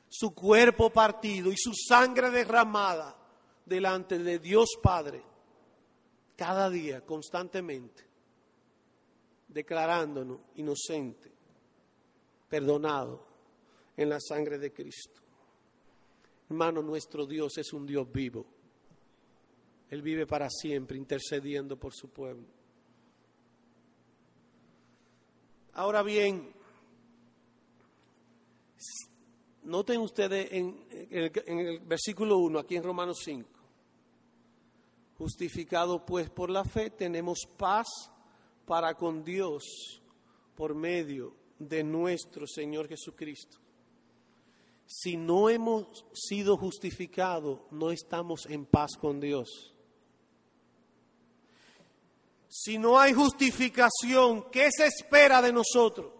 su 0.08 0.34
cuerpo 0.34 0.89
partido 0.91 1.52
y 1.52 1.58
su 1.58 1.74
sangre 1.74 2.32
derramada 2.32 3.17
delante 3.65 4.17
de 4.17 4.39
Dios 4.39 4.69
Padre, 4.82 5.30
cada 6.35 6.69
día, 6.69 7.01
constantemente, 7.05 8.03
declarándonos 9.47 10.39
inocente, 10.55 11.31
perdonado 12.49 13.27
en 13.97 14.09
la 14.09 14.19
sangre 14.19 14.57
de 14.57 14.71
Cristo. 14.73 15.21
Hermano, 16.49 16.81
nuestro 16.81 17.25
Dios 17.25 17.57
es 17.57 17.71
un 17.73 17.85
Dios 17.85 18.11
vivo. 18.11 18.45
Él 19.89 20.01
vive 20.01 20.25
para 20.25 20.49
siempre 20.49 20.97
intercediendo 20.97 21.77
por 21.77 21.93
su 21.93 22.09
pueblo. 22.09 22.47
Ahora 25.73 26.03
bien, 26.03 26.53
noten 29.63 30.01
ustedes 30.01 30.51
en, 30.51 30.85
el, 31.09 31.79
versículo 31.79 32.37
1, 32.37 32.59
aquí 32.59 32.75
en 32.75 32.83
Romanos 32.83 33.19
5, 33.23 33.49
justificado 35.21 36.03
pues 36.03 36.31
por 36.31 36.49
la 36.49 36.63
fe, 36.63 36.89
tenemos 36.89 37.41
paz 37.55 37.86
para 38.65 38.95
con 38.95 39.23
Dios 39.23 40.01
por 40.55 40.73
medio 40.73 41.36
de 41.60 41.84
nuestro 41.84 42.47
Señor 42.47 42.88
Jesucristo. 42.88 43.60
Si 44.88 45.17
no 45.17 45.47
hemos 45.47 46.05
sido 46.12 46.57
justificados, 46.57 47.60
no 47.69 47.91
estamos 47.91 48.47
en 48.47 48.65
paz 48.65 48.93
con 48.99 49.19
Dios. 49.19 49.75
Si 52.49 52.79
no 52.79 52.99
hay 52.99 53.13
justificación, 53.13 54.49
¿qué 54.49 54.69
se 54.75 54.88
espera 54.88 55.39
de 55.43 55.53
nosotros? 55.53 56.12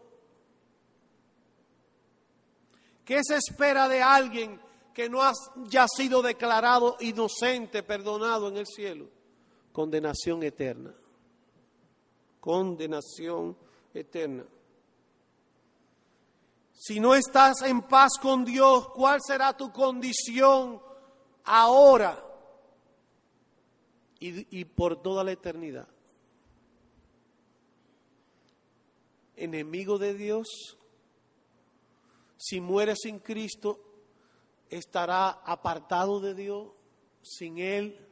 ¿Qué 3.04 3.20
se 3.24 3.38
espera 3.38 3.90
de 3.90 4.04
alguien 4.04 4.62
que 4.94 5.10
no 5.10 5.22
haya 5.22 5.88
sido 5.88 6.22
declarado 6.22 6.98
inocente, 7.00 7.84
perdonado 7.84 8.50
en 8.50 8.58
el 8.58 8.68
cielo? 8.68 9.08
Condenación 9.72 10.44
eterna. 10.44 10.94
Condenación 12.40 13.56
eterna. 13.94 14.46
Si 16.74 17.00
no 17.00 17.14
estás 17.14 17.62
en 17.62 17.84
paz 17.84 18.14
con 18.22 18.44
Dios, 18.44 18.90
¿cuál 18.90 19.20
será 19.26 19.56
tu 19.56 19.72
condición 19.72 20.82
ahora 21.44 22.24
y, 24.20 24.60
y 24.60 24.66
por 24.66 25.02
toda 25.02 25.24
la 25.24 25.32
eternidad? 25.32 25.88
enemigo 29.42 29.98
de 29.98 30.14
Dios, 30.14 30.78
si 32.38 32.62
muere 32.62 32.96
sin 32.96 33.20
Cristo, 33.20 33.80
estará 34.72 35.30
apartado 35.46 36.20
de 36.22 36.34
Dios, 36.34 36.70
sin 37.22 37.60
Él, 37.60 38.08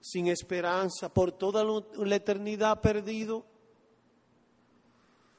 sin 0.00 0.26
esperanza, 0.26 1.12
por 1.12 1.32
toda 1.32 1.62
la 1.64 2.16
eternidad 2.16 2.80
perdido. 2.80 3.44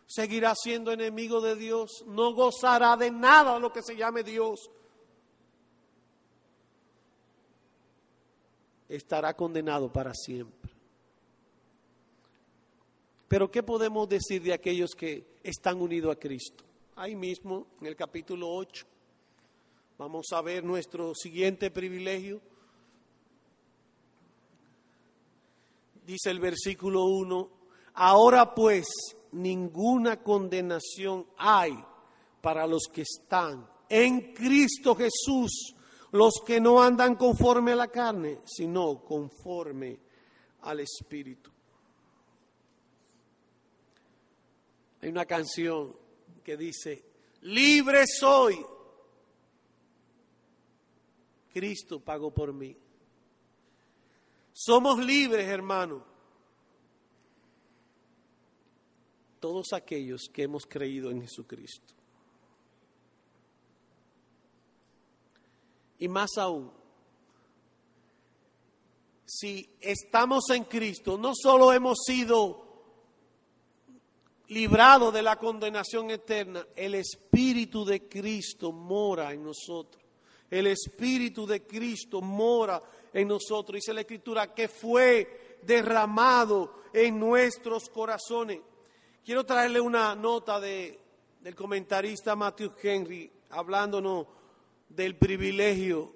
Seguirá 0.06 0.54
siendo 0.56 0.92
enemigo 0.92 1.42
de 1.42 1.56
Dios, 1.56 2.04
no 2.06 2.34
gozará 2.34 2.96
de 2.96 3.12
nada 3.12 3.60
lo 3.60 3.74
que 3.74 3.82
se 3.82 3.98
llame 3.98 4.24
Dios. 4.24 4.70
Estará 8.88 9.34
condenado 9.34 9.92
para 9.92 10.14
siempre. 10.14 10.72
Pero 13.28 13.52
¿qué 13.52 13.64
podemos 13.64 14.08
decir 14.08 14.42
de 14.42 14.54
aquellos 14.54 14.92
que 14.92 15.40
están 15.44 15.82
unidos 15.82 16.16
a 16.16 16.20
Cristo? 16.20 16.64
Ahí 16.96 17.16
mismo, 17.16 17.68
en 17.82 17.88
el 17.88 17.96
capítulo 17.98 18.50
8, 18.50 18.86
vamos 19.98 20.28
a 20.32 20.42
ver 20.42 20.64
nuestro 20.64 21.14
siguiente 21.16 21.72
privilegio. 21.72 22.42
Dice 26.06 26.30
el 26.30 26.40
versículo 26.40 27.06
1, 27.06 27.50
ahora 27.96 28.54
pues 28.54 28.88
ninguna 29.32 30.24
condenación 30.24 31.28
hay 31.38 31.78
para 32.42 32.66
los 32.66 32.84
que 32.92 33.02
están 33.02 33.70
en 33.90 34.34
Cristo 34.34 34.96
Jesús, 34.96 35.76
los 36.12 36.36
que 36.46 36.62
no 36.62 36.82
andan 36.82 37.16
conforme 37.16 37.74
a 37.74 37.76
la 37.76 37.88
carne, 37.90 38.40
sino 38.46 39.04
conforme 39.04 40.00
al 40.62 40.80
Espíritu. 40.80 41.52
Hay 45.02 45.10
una 45.10 45.26
canción 45.26 45.96
que 46.44 46.56
dice, 46.56 47.04
libre 47.42 48.06
soy. 48.08 48.66
Cristo 51.58 52.00
pagó 52.00 52.30
por 52.30 52.54
mí. 52.54 52.78
Somos 54.54 55.04
libres, 55.04 55.48
hermano. 55.48 56.06
Todos 59.40 59.74
aquellos 59.74 60.30
que 60.32 60.44
hemos 60.44 60.68
creído 60.68 61.10
en 61.10 61.24
Jesucristo. 61.24 61.96
Y 65.98 66.08
más 66.08 66.38
aún, 66.38 66.72
si 69.26 69.68
estamos 69.82 70.52
en 70.52 70.66
Cristo, 70.66 71.18
no 71.18 71.32
solo 71.34 71.74
hemos 71.74 72.04
sido 72.06 72.68
librado 74.50 75.12
de 75.12 75.24
la 75.24 75.38
condenación 75.38 76.12
eterna, 76.12 76.68
el 76.76 76.94
Espíritu 76.94 77.84
de 77.84 78.08
Cristo 78.08 78.72
mora 78.72 79.34
en 79.34 79.44
nosotros. 79.44 80.07
El 80.50 80.68
Espíritu 80.68 81.46
de 81.46 81.66
Cristo 81.66 82.22
mora 82.22 82.82
en 83.14 83.28
nosotros. 83.28 83.76
Dice 83.76 83.94
la 83.94 84.02
Escritura 84.02 84.54
que 84.54 84.68
fue 84.68 85.60
derramado 85.62 86.84
en 86.94 87.20
nuestros 87.20 87.90
corazones. 87.90 88.60
Quiero 89.24 89.46
traerle 89.46 89.80
una 89.80 90.16
nota 90.16 90.60
de, 90.60 91.00
del 91.42 91.56
comentarista 91.56 92.36
Matthew 92.36 92.74
Henry 92.82 93.32
hablándonos 93.50 94.28
del 94.90 95.18
privilegio 95.18 96.14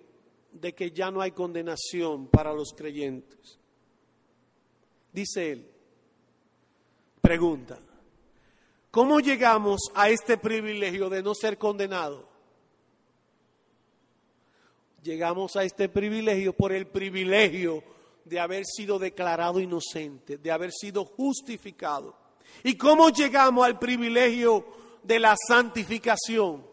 de 0.52 0.74
que 0.74 0.92
ya 0.92 1.12
no 1.12 1.22
hay 1.22 1.32
condenación 1.32 2.28
para 2.28 2.54
los 2.54 2.74
creyentes. 2.74 3.60
Dice 5.12 5.52
él, 5.52 5.70
pregunta, 7.22 7.80
¿Cómo 8.92 9.22
llegamos 9.22 9.80
a 9.96 10.10
este 10.10 10.38
privilegio 10.38 11.10
de 11.10 11.24
no 11.24 11.34
ser 11.34 11.58
condenado? 11.58 12.28
Llegamos 15.04 15.56
a 15.56 15.64
este 15.64 15.90
privilegio 15.90 16.54
por 16.54 16.72
el 16.72 16.88
privilegio 16.88 17.84
de 18.26 18.40
haber 18.40 18.66
sido 18.66 19.00
declarado 19.00 19.60
inocente, 19.60 20.38
de 20.38 20.52
haber 20.52 20.72
sido 20.72 21.06
justificado. 21.06 22.16
¿Y 22.64 22.76
cómo 22.76 23.10
llegamos 23.10 23.66
al 23.66 23.80
privilegio 23.80 24.66
de 25.04 25.20
la 25.20 25.36
santificación? 25.48 26.66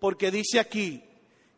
Porque 0.00 0.30
dice 0.30 0.58
aquí 0.58 1.04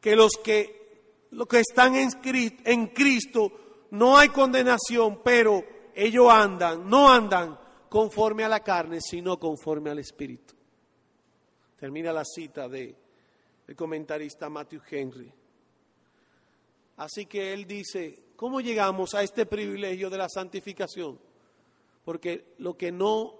que 0.00 0.14
los 0.14 0.33
que, 0.44 1.26
los 1.30 1.46
que 1.46 1.61
están 1.61 1.94
en 1.96 2.87
Cristo 2.88 3.52
no 3.90 4.18
hay 4.18 4.28
condenación, 4.28 5.20
pero 5.22 5.64
ellos 5.94 6.30
andan, 6.30 6.88
no 6.88 7.11
andan 7.11 7.59
conforme 7.88 8.44
a 8.44 8.48
la 8.48 8.61
carne, 8.61 9.00
sino 9.00 9.38
conforme 9.38 9.90
al 9.90 9.98
Espíritu. 9.98 10.54
Termina 11.76 12.12
la 12.12 12.24
cita 12.24 12.68
de 12.68 12.94
el 13.66 13.76
comentarista 13.76 14.48
Matthew 14.48 14.83
Henry. 14.90 15.33
Así 17.00 17.24
que 17.24 17.54
él 17.54 17.66
dice, 17.66 18.24
¿cómo 18.36 18.60
llegamos 18.60 19.14
a 19.14 19.22
este 19.22 19.46
privilegio 19.46 20.10
de 20.10 20.18
la 20.18 20.28
santificación? 20.28 21.18
Porque 22.04 22.52
lo 22.58 22.76
que 22.76 22.92
no, 22.92 23.36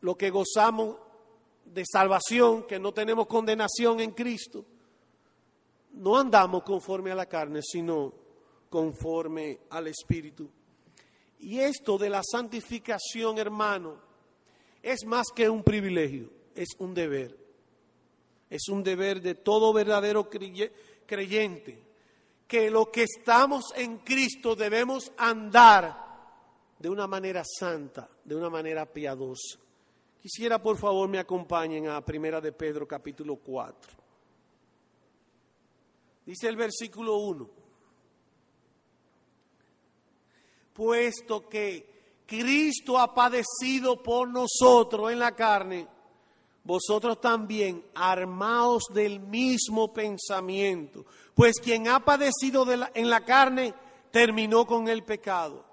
lo 0.00 0.16
que 0.16 0.30
gozamos 0.30 0.96
de 1.66 1.84
salvación, 1.84 2.66
que 2.66 2.78
no 2.78 2.92
tenemos 2.94 3.26
condenación 3.26 4.00
en 4.00 4.12
Cristo, 4.12 4.64
no 5.92 6.16
andamos 6.16 6.62
conforme 6.62 7.10
a 7.10 7.14
la 7.14 7.26
carne, 7.26 7.60
sino 7.62 8.14
conforme 8.70 9.58
al 9.68 9.88
Espíritu. 9.88 10.48
Y 11.40 11.58
esto 11.58 11.98
de 11.98 12.08
la 12.08 12.22
santificación, 12.22 13.36
hermano, 13.36 14.00
es 14.82 15.04
más 15.04 15.26
que 15.34 15.50
un 15.50 15.62
privilegio, 15.62 16.30
es 16.54 16.68
un 16.78 16.94
deber. 16.94 17.36
Es 18.48 18.70
un 18.70 18.82
deber 18.82 19.20
de 19.20 19.34
todo 19.34 19.74
verdadero 19.74 20.30
creyente, 20.30 21.85
que 22.46 22.70
lo 22.70 22.90
que 22.90 23.02
estamos 23.04 23.72
en 23.76 23.98
Cristo 23.98 24.54
debemos 24.54 25.12
andar 25.16 26.04
de 26.78 26.88
una 26.88 27.06
manera 27.06 27.42
santa, 27.44 28.08
de 28.24 28.34
una 28.34 28.50
manera 28.50 28.86
piadosa. 28.86 29.58
Quisiera, 30.20 30.60
por 30.60 30.76
favor, 30.76 31.08
me 31.08 31.18
acompañen 31.18 31.88
a 31.88 32.04
Primera 32.04 32.40
de 32.40 32.52
Pedro 32.52 32.86
capítulo 32.86 33.36
4. 33.36 33.92
Dice 36.24 36.48
el 36.48 36.56
versículo 36.56 37.16
1. 37.18 37.66
puesto 40.76 41.48
que 41.48 42.22
Cristo 42.26 42.98
ha 42.98 43.14
padecido 43.14 44.02
por 44.02 44.28
nosotros 44.28 45.10
en 45.10 45.18
la 45.18 45.34
carne, 45.34 45.88
vosotros 46.66 47.20
también 47.20 47.84
armaos 47.94 48.84
del 48.92 49.20
mismo 49.20 49.92
pensamiento, 49.92 51.06
pues 51.34 51.60
quien 51.60 51.88
ha 51.88 52.04
padecido 52.04 52.66
en 52.94 53.08
la 53.08 53.24
carne 53.24 53.72
terminó 54.10 54.66
con 54.66 54.88
el 54.88 55.04
pecado, 55.04 55.64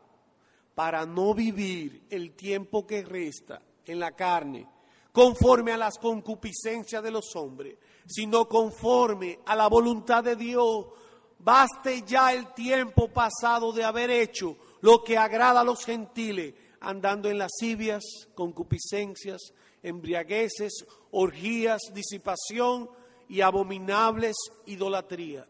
para 0.75 1.05
no 1.05 1.33
vivir 1.33 2.03
el 2.09 2.35
tiempo 2.35 2.85
que 2.85 3.03
resta 3.03 3.61
en 3.85 3.99
la 3.99 4.11
carne 4.11 4.67
conforme 5.11 5.71
a 5.71 5.77
las 5.77 5.99
concupiscencias 5.99 7.03
de 7.03 7.11
los 7.11 7.35
hombres, 7.35 7.77
sino 8.07 8.49
conforme 8.49 9.39
a 9.45 9.55
la 9.55 9.67
voluntad 9.67 10.23
de 10.23 10.35
Dios. 10.35 10.87
Baste 11.37 12.01
ya 12.01 12.33
el 12.33 12.53
tiempo 12.53 13.09
pasado 13.09 13.71
de 13.71 13.83
haber 13.83 14.09
hecho 14.09 14.57
lo 14.81 15.03
que 15.03 15.17
agrada 15.17 15.61
a 15.61 15.63
los 15.63 15.85
gentiles, 15.85 16.55
andando 16.81 17.29
en 17.29 17.37
lascivias, 17.37 18.03
concupiscencias, 18.33 19.53
embriagueces, 19.83 20.85
orgías, 21.11 21.81
disipación 21.93 22.89
y 23.27 23.41
abominables 23.41 24.35
idolatría. 24.65 25.45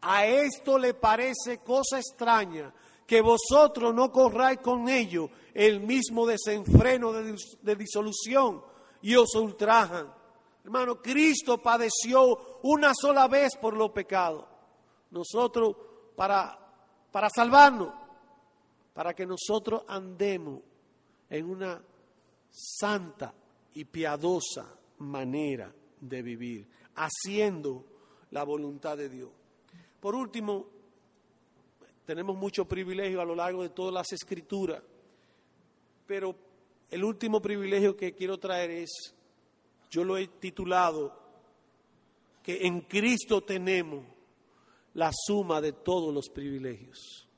A 0.00 0.26
esto 0.26 0.78
le 0.78 0.94
parece 0.94 1.58
cosa 1.58 1.98
extraña 1.98 2.72
que 3.06 3.20
vosotros 3.20 3.94
no 3.94 4.12
corráis 4.12 4.60
con 4.60 4.88
ello 4.88 5.30
el 5.54 5.80
mismo 5.80 6.26
desenfreno 6.26 7.12
de, 7.12 7.76
disolución 7.76 8.62
y 9.00 9.14
os 9.16 9.34
ultrajan. 9.34 10.12
Hermano, 10.62 11.00
Cristo 11.00 11.58
padeció 11.58 12.58
una 12.62 12.92
sola 12.94 13.26
vez 13.26 13.56
por 13.56 13.74
los 13.74 13.90
pecados. 13.92 14.44
Nosotros, 15.10 15.74
para, 16.14 16.58
para 17.10 17.30
salvarnos, 17.30 17.94
para 18.92 19.14
que 19.14 19.24
nosotros 19.24 19.84
andemos 19.88 20.60
en 21.30 21.48
una 21.48 21.82
santa 22.50 23.32
y 23.78 23.84
piadosa 23.84 24.74
manera 24.98 25.72
de 26.00 26.20
vivir, 26.20 26.66
haciendo 26.96 27.84
la 28.32 28.42
voluntad 28.42 28.96
de 28.96 29.08
Dios. 29.08 29.30
Por 30.00 30.16
último, 30.16 30.66
tenemos 32.04 32.36
mucho 32.36 32.64
privilegio 32.64 33.20
a 33.20 33.24
lo 33.24 33.36
largo 33.36 33.62
de 33.62 33.68
todas 33.68 33.94
las 33.94 34.10
escrituras, 34.10 34.82
pero 36.08 36.34
el 36.90 37.04
último 37.04 37.40
privilegio 37.40 37.96
que 37.96 38.16
quiero 38.16 38.36
traer 38.38 38.72
es, 38.72 39.14
yo 39.88 40.02
lo 40.02 40.16
he 40.16 40.26
titulado, 40.26 41.16
que 42.42 42.66
en 42.66 42.80
Cristo 42.80 43.42
tenemos 43.42 44.04
la 44.94 45.12
suma 45.14 45.60
de 45.60 45.72
todos 45.72 46.12
los 46.12 46.28
privilegios. 46.30 47.28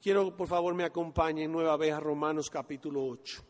Quiero, 0.00 0.36
por 0.36 0.46
favor, 0.46 0.72
me 0.76 0.84
acompañen 0.84 1.50
nueva 1.50 1.76
vez 1.76 1.92
a 1.92 1.98
Romanos 1.98 2.48
capítulo 2.48 3.04
8 3.04 3.47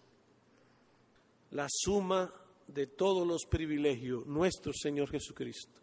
la 1.50 1.66
suma 1.68 2.32
de 2.66 2.86
todos 2.86 3.26
los 3.26 3.46
privilegios, 3.46 4.26
nuestro 4.26 4.72
Señor 4.72 5.10
Jesucristo. 5.10 5.80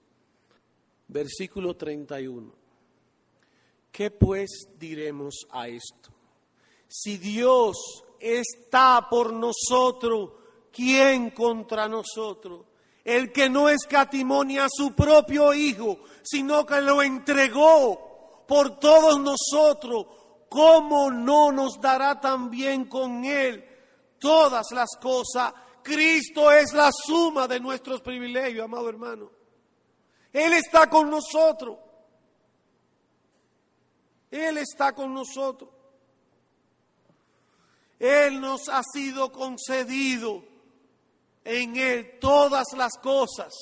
Versículo 1.08 1.76
31. 1.76 2.54
¿Qué 3.92 4.12
pues 4.12 4.68
diremos 4.78 5.46
a 5.52 5.68
esto? 5.68 6.12
Si 6.88 7.18
Dios 7.18 8.04
está 8.20 9.08
por 9.10 9.34
nosotros, 9.34 10.32
¿quién 10.72 11.32
contra 11.32 11.88
nosotros? 11.88 12.66
El 13.04 13.32
que 13.32 13.50
no 13.50 13.70
escatimonia 13.70 14.66
a 14.66 14.70
su 14.70 14.94
propio 14.94 15.54
Hijo, 15.54 16.00
sino 16.24 16.66
que 16.66 16.82
lo 16.82 17.02
entregó 17.02 18.44
por 18.48 18.80
todos 18.80 19.20
nosotros, 19.20 20.08
¿cómo 20.50 21.12
no 21.12 21.52
nos 21.52 21.80
dará 21.80 22.20
también 22.20 22.86
con 22.86 23.26
Él? 23.26 23.64
Todas 24.26 24.72
las 24.72 24.90
cosas. 25.00 25.54
Cristo 25.84 26.52
es 26.52 26.74
la 26.74 26.90
suma 26.92 27.48
de 27.48 27.60
nuestros 27.60 28.02
privilegios, 28.02 28.66
amado 28.66 28.90
hermano. 28.90 29.30
Él 30.34 30.54
está 30.54 30.90
con 30.90 31.12
nosotros. 31.12 31.78
Él 34.32 34.58
está 34.58 34.94
con 34.94 35.14
nosotros. 35.14 35.70
Él 38.00 38.42
nos 38.42 38.68
ha 38.68 38.82
sido 38.82 39.32
concedido 39.32 40.44
en 41.44 41.76
Él 41.76 42.18
todas 42.20 42.66
las 42.76 42.94
cosas, 42.98 43.54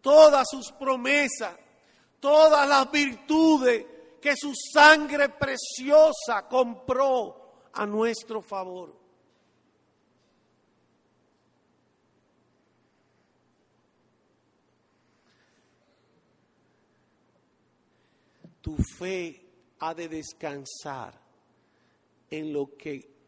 todas 0.00 0.46
sus 0.48 0.70
promesas, 0.70 1.56
todas 2.20 2.68
las 2.68 2.88
virtudes 2.92 3.84
que 4.22 4.34
su 4.36 4.52
sangre 4.72 5.28
preciosa 5.30 6.46
compró 6.48 7.66
a 7.72 7.84
nuestro 7.84 8.40
favor. 8.40 9.07
Tu 18.60 18.76
fe 18.98 19.44
ha 19.80 19.94
de 19.94 20.08
descansar 20.08 21.20
en 22.30 22.52
lo 22.52 22.76
que 22.76 23.18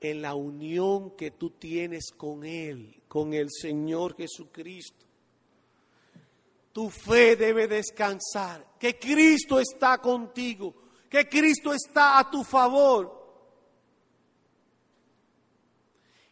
en 0.00 0.22
la 0.22 0.34
unión 0.34 1.16
que 1.16 1.32
tú 1.32 1.50
tienes 1.50 2.12
con 2.16 2.44
él, 2.44 3.02
con 3.08 3.34
el 3.34 3.48
Señor 3.50 4.16
Jesucristo. 4.16 5.04
Tu 6.72 6.88
fe 6.90 7.34
debe 7.34 7.66
descansar, 7.66 8.64
que 8.78 8.98
Cristo 8.98 9.58
está 9.58 9.98
contigo, 9.98 10.74
que 11.10 11.28
Cristo 11.28 11.72
está 11.72 12.18
a 12.18 12.30
tu 12.30 12.44
favor. 12.44 13.16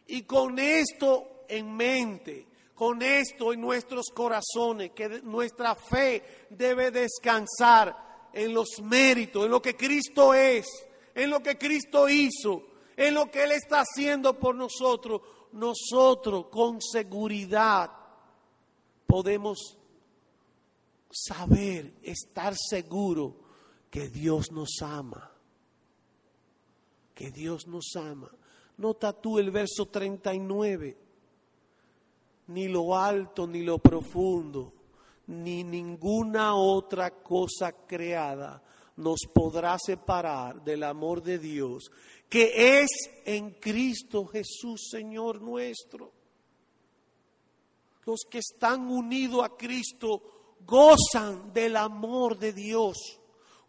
Y 0.07 0.21
con 0.21 0.57
esto 0.57 1.43
en 1.49 1.75
mente, 1.75 2.47
con 2.73 3.01
esto 3.01 3.51
en 3.51 3.59
nuestros 3.59 4.05
corazones, 4.13 4.91
que 4.91 5.21
nuestra 5.23 5.75
fe 5.75 6.47
debe 6.49 6.91
descansar 6.91 8.06
en 8.37 8.53
los 8.53 8.79
méritos, 8.83 9.45
en 9.45 9.51
lo 9.51 9.61
que 9.61 9.75
Cristo 9.75 10.31
es, 10.33 10.67
en 11.15 11.31
lo 11.31 11.41
que 11.41 11.57
Cristo 11.57 12.07
hizo, 12.07 12.67
en 12.95 13.15
lo 13.15 13.31
que 13.31 13.43
Él 13.43 13.51
está 13.51 13.81
haciendo 13.81 14.37
por 14.37 14.53
nosotros, 14.53 15.21
nosotros 15.53 16.45
con 16.51 16.79
seguridad 16.79 17.91
podemos 19.07 19.75
saber, 21.09 21.95
estar 22.03 22.55
seguro 22.55 23.37
que 23.89 24.07
Dios 24.07 24.51
nos 24.51 24.83
ama, 24.83 25.31
que 27.15 27.31
Dios 27.31 27.65
nos 27.65 27.95
ama. 27.95 28.29
Nota 28.77 29.13
tú 29.13 29.39
el 29.39 29.49
verso 29.49 29.87
39, 29.87 30.95
ni 32.49 32.67
lo 32.67 32.95
alto 32.95 33.47
ni 33.47 33.63
lo 33.63 33.79
profundo 33.79 34.76
ni 35.27 35.63
ninguna 35.63 36.55
otra 36.55 37.11
cosa 37.11 37.71
creada 37.71 38.63
nos 38.97 39.19
podrá 39.31 39.77
separar 39.77 40.63
del 40.63 40.83
amor 40.83 41.21
de 41.21 41.37
Dios, 41.37 41.91
que 42.29 42.81
es 42.81 42.89
en 43.25 43.51
Cristo 43.51 44.25
Jesús, 44.25 44.87
Señor 44.89 45.41
nuestro. 45.41 46.11
Los 48.05 48.21
que 48.29 48.39
están 48.39 48.89
unidos 48.89 49.43
a 49.43 49.49
Cristo 49.49 50.55
gozan 50.65 51.53
del 51.53 51.75
amor 51.75 52.37
de 52.37 52.53
Dios, 52.53 53.19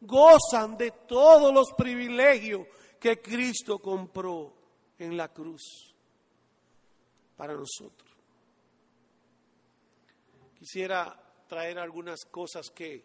gozan 0.00 0.78
de 0.78 0.92
todos 0.92 1.52
los 1.52 1.72
privilegios 1.76 2.66
que 2.98 3.20
Cristo 3.20 3.78
compró 3.80 4.54
en 4.98 5.16
la 5.16 5.28
cruz 5.28 5.94
para 7.36 7.54
nosotros. 7.54 8.08
Quisiera 10.58 11.27
traer 11.48 11.78
algunas 11.78 12.24
cosas 12.26 12.70
que 12.70 13.04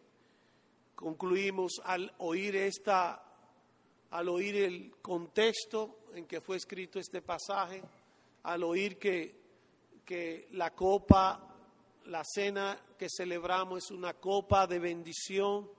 concluimos 0.94 1.82
al 1.84 2.14
oír 2.20 2.56
esta, 2.56 3.24
al 4.12 4.30
oír 4.30 4.58
el 4.58 4.96
contexto 5.02 6.02
en 6.14 6.26
que 6.26 6.42
fue 6.42 6.58
escrito 6.58 7.00
este 7.00 7.22
pasaje, 7.22 7.82
al 8.44 8.64
oír 8.64 9.00
que, 9.00 9.36
que 10.06 10.48
la 10.52 10.72
copa, 10.76 11.56
la 12.06 12.24
cena 12.24 12.78
que 12.98 13.08
celebramos 13.10 13.86
es 13.86 13.92
una 13.92 14.14
copa 14.14 14.68
de 14.68 14.80
bendición, 14.80 15.70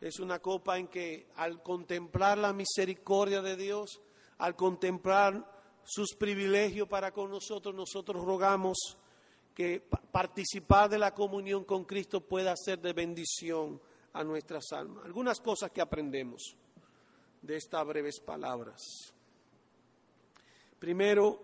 es 0.00 0.18
una 0.18 0.40
copa 0.40 0.78
en 0.78 0.88
que 0.88 1.28
al 1.36 1.62
contemplar 1.62 2.36
la 2.36 2.52
misericordia 2.52 3.40
de 3.40 3.56
Dios, 3.56 4.00
al 4.38 4.56
contemplar 4.56 5.62
sus 5.84 6.14
privilegios 6.14 6.88
para 6.88 7.12
con 7.12 7.30
nosotros, 7.30 7.74
nosotros 7.74 8.24
rogamos 8.24 8.98
que 9.54 9.80
participar 9.80 10.88
de 10.88 10.98
la 10.98 11.14
comunión 11.14 11.64
con 11.64 11.84
Cristo 11.84 12.20
pueda 12.20 12.54
ser 12.56 12.80
de 12.80 12.92
bendición 12.92 13.80
a 14.12 14.24
nuestras 14.24 14.72
almas. 14.72 15.04
Algunas 15.04 15.40
cosas 15.40 15.70
que 15.70 15.80
aprendemos 15.80 16.56
de 17.40 17.56
estas 17.56 17.86
breves 17.86 18.20
palabras. 18.20 18.80
Primero, 20.78 21.40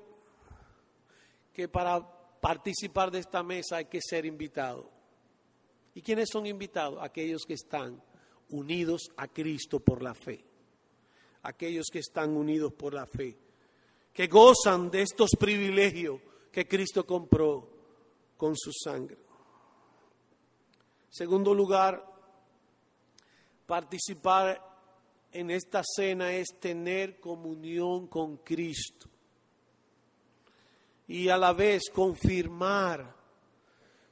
que 1.52 1.68
para 1.68 2.00
participar 2.40 3.10
de 3.10 3.18
esta 3.18 3.42
mesa 3.42 3.76
hay 3.76 3.86
que 3.86 4.00
ser 4.00 4.24
invitado. 4.26 4.90
¿Y 5.94 6.02
quiénes 6.02 6.28
son 6.30 6.46
invitados? 6.46 6.98
Aquellos 7.02 7.42
que 7.46 7.54
están 7.54 8.00
unidos 8.50 9.10
a 9.16 9.28
Cristo 9.28 9.80
por 9.80 10.02
la 10.02 10.14
fe. 10.14 10.44
Aquellos 11.42 11.86
que 11.90 11.98
están 12.00 12.36
unidos 12.36 12.72
por 12.72 12.94
la 12.94 13.06
fe, 13.06 13.36
que 14.12 14.26
gozan 14.26 14.90
de 14.90 15.02
estos 15.02 15.30
privilegios 15.38 16.20
que 16.50 16.66
Cristo 16.66 17.06
compró 17.06 17.77
con 18.38 18.56
su 18.56 18.72
sangre. 18.72 19.18
Segundo 21.10 21.52
lugar, 21.52 22.02
participar 23.66 24.64
en 25.32 25.50
esta 25.50 25.82
cena 25.84 26.32
es 26.32 26.58
tener 26.58 27.20
comunión 27.20 28.06
con 28.06 28.38
Cristo 28.38 29.08
y 31.06 31.28
a 31.28 31.36
la 31.36 31.52
vez 31.52 31.90
confirmar, 31.92 33.16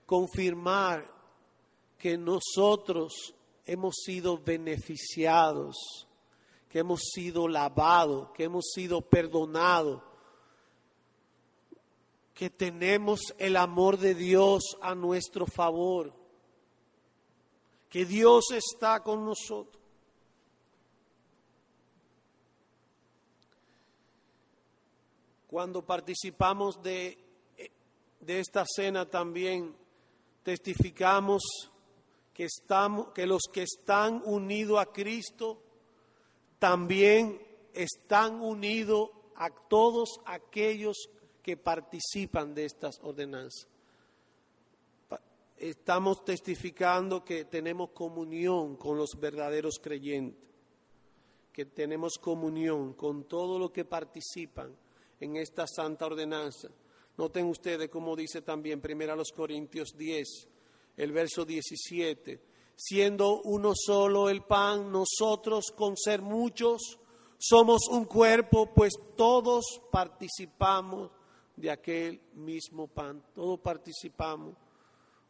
confirmar 0.05 1.11
que 1.99 2.19
nosotros 2.19 3.35
hemos 3.65 3.95
sido 4.05 4.39
beneficiados, 4.39 5.77
que 6.69 6.81
hemos 6.81 7.01
sido 7.13 7.49
lavados, 7.49 8.31
que 8.33 8.45
hemos 8.45 8.71
sido 8.75 9.01
perdonados, 9.03 10.03
que 12.37 12.51
tenemos 12.51 13.35
el 13.39 13.57
amor 13.57 13.97
de 13.97 14.15
Dios 14.15 14.77
a 14.83 14.95
nuestro 14.95 15.47
favor, 15.47 16.13
que 17.89 18.05
Dios 18.05 18.51
está 18.51 19.03
con 19.03 19.25
nosotros. 19.25 19.83
Cuando 25.47 25.83
participamos 25.83 26.83
de, 26.83 27.17
de 28.21 28.41
esta 28.41 28.67
cena 28.67 29.09
también 29.09 29.75
testificamos 30.43 31.43
que, 32.35 32.45
estamos, 32.45 33.15
que 33.15 33.27
los 33.27 33.45
que 33.51 33.63
están 33.63 34.21
unidos 34.27 34.79
a 34.79 34.85
Cristo 34.85 35.63
también 36.59 37.41
están 37.73 38.43
unidos 38.43 39.09
a 39.37 39.49
todos 39.49 40.21
aquellos 40.27 41.09
que 41.47 41.57
participan 41.57 42.53
de 42.57 42.65
estas 42.65 42.99
ordenanzas. 43.05 43.69
Estamos 45.57 46.25
testificando 46.25 47.25
que 47.25 47.45
tenemos 47.45 47.91
comunión 47.91 48.75
con 48.75 48.99
los 48.99 49.11
verdaderos 49.17 49.79
creyentes, 49.79 50.43
que 51.53 51.67
tenemos 51.67 52.19
comunión 52.19 52.95
con 52.95 53.29
todos 53.29 53.61
los 53.61 53.71
que 53.71 53.85
participan 53.85 54.77
en 55.21 55.37
esta 55.37 55.69
santa 55.69 56.07
ordenanza. 56.07 56.69
Noten 57.17 57.47
ustedes 57.47 57.91
como 57.91 58.17
dice 58.17 58.43
también 58.43 58.81
primero 58.81 59.15
los 59.15 59.31
Corintios 59.31 59.97
10, 59.97 60.49
el 60.97 61.13
verso 61.13 61.45
17, 61.45 62.41
siendo 62.75 63.41
uno 63.43 63.73
solo 63.73 64.29
el 64.31 64.43
pan, 64.43 64.91
nosotros 64.91 65.67
con 65.77 65.97
ser 65.97 66.23
muchos 66.23 66.99
somos 67.39 67.87
un 67.89 68.05
cuerpo, 68.07 68.75
pues 68.75 68.95
todos 69.17 69.65
participamos 69.93 71.13
de 71.57 71.71
aquel 71.71 72.21
mismo 72.35 72.87
pan, 72.87 73.23
todos 73.35 73.59
participamos 73.61 74.55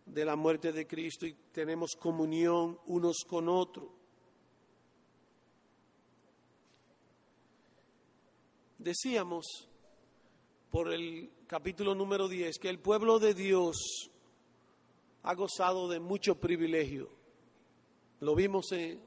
de 0.05 0.25
la 0.25 0.37
muerte 0.37 0.73
de 0.73 0.87
Cristo 0.87 1.27
y 1.27 1.35
tenemos 1.53 1.97
comunión 1.97 2.79
unos 2.87 3.25
con 3.27 3.49
otros. 3.49 3.89
Decíamos 8.79 9.69
por 10.71 10.93
el 10.93 11.31
capítulo 11.47 11.95
número 11.95 12.29
10 12.29 12.59
que 12.59 12.69
el 12.69 12.79
pueblo 12.79 13.19
de 13.19 13.35
Dios 13.35 14.11
ha 15.23 15.35
gozado 15.35 15.89
de 15.89 15.99
mucho 15.99 16.37
privilegio. 16.37 17.09
Lo 18.21 18.35
vimos 18.35 18.67
de 18.69 19.01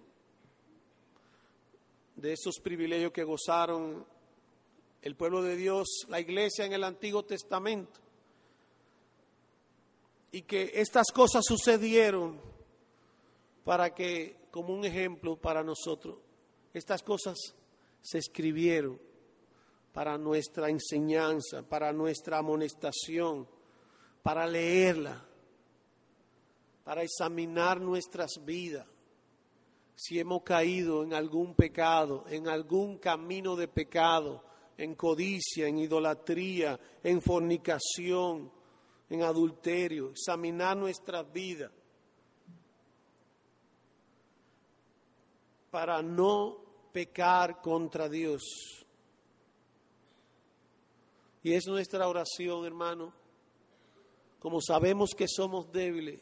esos 2.23 2.59
privilegios 2.59 3.13
que 3.13 3.23
gozaron 3.23 4.05
el 5.01 5.15
pueblo 5.15 5.41
de 5.41 5.55
Dios, 5.55 6.05
la 6.07 6.19
iglesia 6.19 6.65
en 6.65 6.73
el 6.73 6.83
Antiguo 6.83 7.23
Testamento. 7.23 7.99
Y 10.31 10.43
que 10.43 10.71
estas 10.75 11.07
cosas 11.11 11.43
sucedieron 11.45 12.39
para 13.63 13.93
que, 13.93 14.37
como 14.51 14.73
un 14.73 14.85
ejemplo 14.85 15.35
para 15.35 15.63
nosotros, 15.63 16.17
estas 16.73 17.01
cosas 17.01 17.37
se 18.01 18.19
escribieron 18.19 18.99
para 19.93 20.17
nuestra 20.17 20.69
enseñanza, 20.69 21.63
para 21.63 21.91
nuestra 21.91 22.37
amonestación, 22.37 23.47
para 24.21 24.45
leerla 24.45 25.29
para 26.89 27.03
examinar 27.03 27.79
nuestras 27.79 28.43
vidas, 28.43 28.87
si 29.93 30.17
hemos 30.17 30.41
caído 30.41 31.03
en 31.03 31.13
algún 31.13 31.53
pecado, 31.53 32.25
en 32.27 32.47
algún 32.47 32.97
camino 32.97 33.55
de 33.55 33.67
pecado, 33.67 34.43
en 34.79 34.95
codicia, 34.95 35.67
en 35.67 35.77
idolatría, 35.77 36.79
en 37.03 37.21
fornicación, 37.21 38.49
en 39.09 39.21
adulterio, 39.23 40.11
examinar 40.11 40.77
nuestras 40.77 41.29
vidas 41.33 41.69
para 45.69 46.01
no 46.01 46.57
pecar 46.93 47.61
contra 47.61 48.07
Dios. 48.07 48.41
Y 51.43 51.53
es 51.53 51.67
nuestra 51.67 52.07
oración, 52.07 52.65
hermano. 52.65 53.13
Como 54.39 54.61
sabemos 54.61 55.09
que 55.15 55.27
somos 55.27 55.69
débiles, 55.73 56.21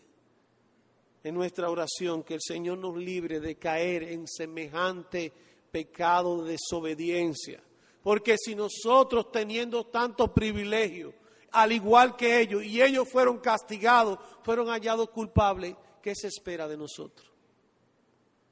en 1.23 1.35
nuestra 1.35 1.69
oración 1.69 2.23
que 2.23 2.33
el 2.33 2.41
Señor 2.41 2.79
nos 2.79 2.97
libre 2.97 3.39
de 3.39 3.55
caer 3.55 4.01
en 4.01 4.27
semejante 4.27 5.31
pecado 5.71 6.43
de 6.43 6.53
desobediencia. 6.53 7.61
Porque 8.07 8.37
si 8.37 8.55
nosotros 8.55 9.33
teniendo 9.33 9.87
tanto 9.87 10.33
privilegio, 10.33 11.13
al 11.51 11.73
igual 11.73 12.15
que 12.15 12.39
ellos, 12.39 12.63
y 12.63 12.81
ellos 12.81 13.05
fueron 13.11 13.39
castigados, 13.39 14.17
fueron 14.43 14.67
hallados 14.69 15.09
culpables, 15.09 15.75
¿qué 16.01 16.15
se 16.15 16.27
espera 16.27 16.69
de 16.69 16.77
nosotros? 16.77 17.29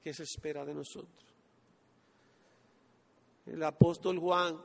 ¿Qué 0.04 0.14
se 0.14 0.24
espera 0.24 0.66
de 0.66 0.74
nosotros? 0.74 1.26
El 3.46 3.64
apóstol 3.64 4.20
Juan, 4.20 4.62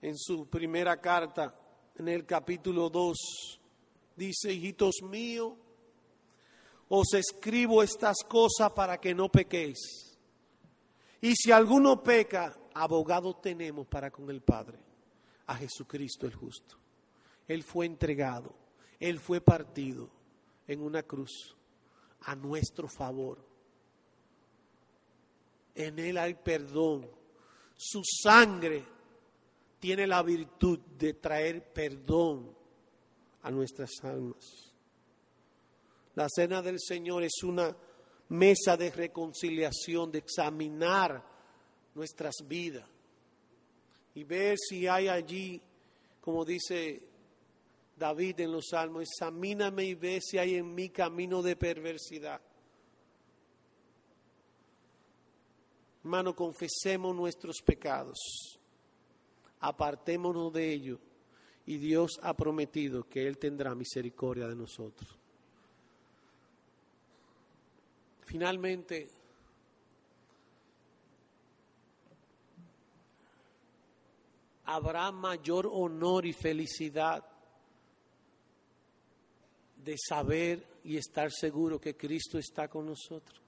en 0.00 0.16
su 0.16 0.46
primera 0.46 0.98
carta, 0.98 1.54
en 1.96 2.08
el 2.08 2.24
capítulo 2.24 2.88
2, 2.88 3.60
dice, 4.16 4.50
hijitos 4.50 4.94
míos, 5.02 5.52
os 6.88 7.12
escribo 7.12 7.82
estas 7.82 8.24
cosas 8.26 8.72
para 8.72 8.98
que 8.98 9.14
no 9.14 9.28
pequéis. 9.28 10.16
Y 11.20 11.36
si 11.36 11.52
alguno 11.52 12.02
peca, 12.02 12.56
abogado 12.82 13.34
tenemos 13.36 13.86
para 13.86 14.10
con 14.10 14.30
el 14.30 14.40
Padre, 14.40 14.78
a 15.46 15.56
Jesucristo 15.56 16.26
el 16.26 16.34
justo. 16.34 16.76
Él 17.46 17.62
fue 17.62 17.86
entregado, 17.86 18.54
Él 18.98 19.18
fue 19.18 19.40
partido 19.40 20.08
en 20.66 20.82
una 20.82 21.02
cruz 21.02 21.56
a 22.22 22.34
nuestro 22.34 22.88
favor. 22.88 23.38
En 25.74 25.98
Él 25.98 26.18
hay 26.18 26.34
perdón. 26.34 27.08
Su 27.76 28.02
sangre 28.04 28.84
tiene 29.78 30.06
la 30.06 30.22
virtud 30.22 30.78
de 30.98 31.14
traer 31.14 31.72
perdón 31.72 32.54
a 33.42 33.50
nuestras 33.50 33.90
almas. 34.02 34.72
La 36.14 36.28
cena 36.28 36.60
del 36.60 36.78
Señor 36.78 37.24
es 37.24 37.42
una 37.42 37.74
mesa 38.28 38.76
de 38.76 38.90
reconciliación, 38.90 40.12
de 40.12 40.18
examinar 40.18 41.24
nuestras 41.94 42.34
vidas 42.46 42.86
y 44.14 44.24
ver 44.24 44.56
si 44.58 44.86
hay 44.86 45.08
allí, 45.08 45.60
como 46.20 46.44
dice 46.44 47.02
David 47.96 48.40
en 48.40 48.52
los 48.52 48.68
Salmos, 48.70 49.02
examíname 49.02 49.84
y 49.84 49.94
ve 49.94 50.20
si 50.20 50.38
hay 50.38 50.56
en 50.56 50.74
mí 50.74 50.88
camino 50.90 51.42
de 51.42 51.56
perversidad. 51.56 52.40
Hermano, 56.02 56.34
confesemos 56.34 57.14
nuestros 57.14 57.56
pecados, 57.64 58.18
apartémonos 59.60 60.52
de 60.52 60.72
ellos 60.72 60.98
y 61.66 61.76
Dios 61.76 62.18
ha 62.22 62.34
prometido 62.34 63.04
que 63.04 63.26
Él 63.26 63.38
tendrá 63.38 63.74
misericordia 63.74 64.48
de 64.48 64.56
nosotros. 64.56 65.16
Finalmente, 68.24 69.08
habrá 74.70 75.10
mayor 75.10 75.68
honor 75.68 76.24
y 76.26 76.32
felicidad 76.32 77.24
de 79.76 79.96
saber 79.98 80.64
y 80.84 80.96
estar 80.96 81.32
seguro 81.32 81.80
que 81.80 81.96
Cristo 81.96 82.38
está 82.38 82.68
con 82.68 82.86
nosotros. 82.86 83.40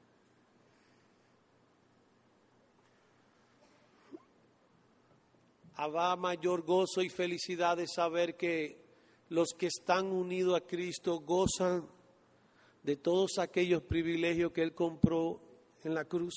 Habrá 5.76 6.16
mayor 6.16 6.62
gozo 6.62 7.02
y 7.02 7.08
felicidad 7.08 7.76
de 7.76 7.86
saber 7.86 8.36
que 8.36 8.82
los 9.28 9.50
que 9.56 9.66
están 9.66 10.06
unidos 10.06 10.56
a 10.56 10.66
Cristo 10.66 11.20
gozan 11.20 11.88
de 12.82 12.96
todos 12.96 13.38
aquellos 13.38 13.84
privilegios 13.84 14.50
que 14.50 14.62
Él 14.62 14.74
compró 14.74 15.40
en 15.84 15.94
la 15.94 16.04
cruz. 16.04 16.34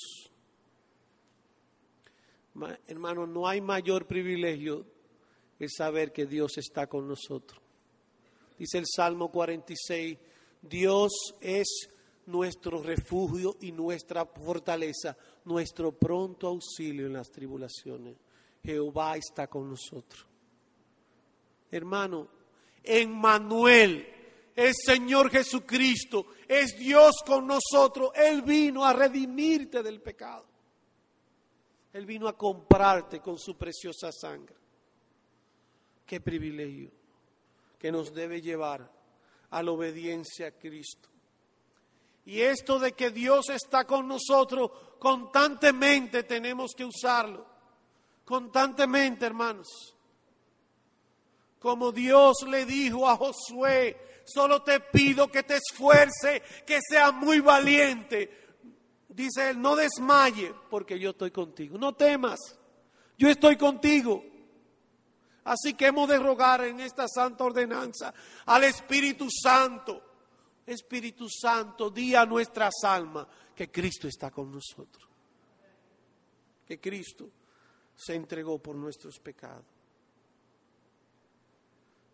Hermano, 2.86 3.26
no 3.26 3.46
hay 3.46 3.60
mayor 3.60 4.06
privilegio 4.06 4.86
el 5.58 5.70
saber 5.70 6.12
que 6.12 6.26
Dios 6.26 6.58
está 6.58 6.86
con 6.86 7.06
nosotros. 7.06 7.60
Dice 8.58 8.78
el 8.78 8.86
Salmo 8.86 9.30
46, 9.30 10.18
Dios 10.62 11.12
es 11.40 11.88
nuestro 12.26 12.82
refugio 12.82 13.56
y 13.60 13.72
nuestra 13.72 14.24
fortaleza, 14.24 15.16
nuestro 15.44 15.92
pronto 15.92 16.48
auxilio 16.48 17.06
en 17.06 17.12
las 17.12 17.30
tribulaciones. 17.30 18.16
Jehová 18.62 19.16
está 19.16 19.46
con 19.46 19.68
nosotros. 19.68 20.26
Hermano, 21.70 22.28
en 22.82 23.12
Manuel, 23.12 24.06
el 24.54 24.72
Señor 24.74 25.30
Jesucristo, 25.30 26.26
es 26.48 26.76
Dios 26.78 27.16
con 27.24 27.46
nosotros. 27.46 28.10
Él 28.14 28.42
vino 28.42 28.84
a 28.84 28.92
redimirte 28.92 29.82
del 29.82 30.00
pecado. 30.00 30.55
Él 31.96 32.04
vino 32.04 32.28
a 32.28 32.36
comprarte 32.36 33.20
con 33.20 33.38
su 33.38 33.56
preciosa 33.56 34.12
sangre. 34.12 34.54
Qué 36.04 36.20
privilegio 36.20 36.90
que 37.78 37.90
nos 37.90 38.12
debe 38.12 38.42
llevar 38.42 38.92
a 39.48 39.62
la 39.62 39.70
obediencia 39.70 40.48
a 40.48 40.50
Cristo. 40.50 41.08
Y 42.26 42.42
esto 42.42 42.78
de 42.78 42.92
que 42.92 43.08
Dios 43.08 43.48
está 43.48 43.86
con 43.86 44.06
nosotros 44.06 44.70
constantemente 44.98 46.24
tenemos 46.24 46.74
que 46.76 46.84
usarlo. 46.84 47.46
Constantemente, 48.26 49.24
hermanos. 49.24 49.94
Como 51.58 51.92
Dios 51.92 52.42
le 52.46 52.66
dijo 52.66 53.08
a 53.08 53.16
Josué, 53.16 53.96
solo 54.26 54.62
te 54.62 54.80
pido 54.80 55.28
que 55.28 55.44
te 55.44 55.56
esfuerce, 55.56 56.42
que 56.66 56.78
sea 56.86 57.10
muy 57.10 57.40
valiente. 57.40 58.45
Dice 59.16 59.48
él, 59.48 59.62
no 59.62 59.74
desmaye 59.74 60.54
porque 60.68 60.98
yo 60.98 61.10
estoy 61.10 61.30
contigo. 61.30 61.78
No 61.78 61.94
temas, 61.94 62.38
yo 63.16 63.30
estoy 63.30 63.56
contigo. 63.56 64.22
Así 65.44 65.72
que 65.72 65.86
hemos 65.86 66.06
de 66.06 66.18
rogar 66.18 66.62
en 66.66 66.80
esta 66.80 67.08
santa 67.08 67.44
ordenanza 67.44 68.12
al 68.44 68.64
Espíritu 68.64 69.28
Santo. 69.30 70.02
Espíritu 70.66 71.28
Santo, 71.30 71.88
di 71.88 72.14
a 72.14 72.26
nuestras 72.26 72.74
almas 72.82 73.26
que 73.54 73.70
Cristo 73.70 74.06
está 74.06 74.30
con 74.30 74.52
nosotros. 74.52 75.08
Que 76.66 76.78
Cristo 76.78 77.30
se 77.96 78.16
entregó 78.16 78.58
por 78.58 78.76
nuestros 78.76 79.18
pecados. 79.18 79.64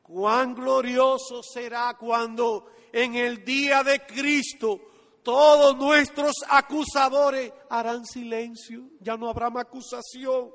Cuán 0.05 0.55
glorioso 0.55 1.43
será 1.43 1.97
cuando 1.99 2.71
en 2.93 3.17
el 3.17 3.45
día 3.45 3.83
de 3.83 4.07
Cristo 4.07 4.92
todos 5.23 5.77
nuestros 5.77 6.33
acusadores 6.49 7.53
harán 7.71 8.05
silencio, 8.05 8.83
ya 9.01 9.17
no 9.17 9.29
habrá 9.29 9.49
acusación. 9.55 10.51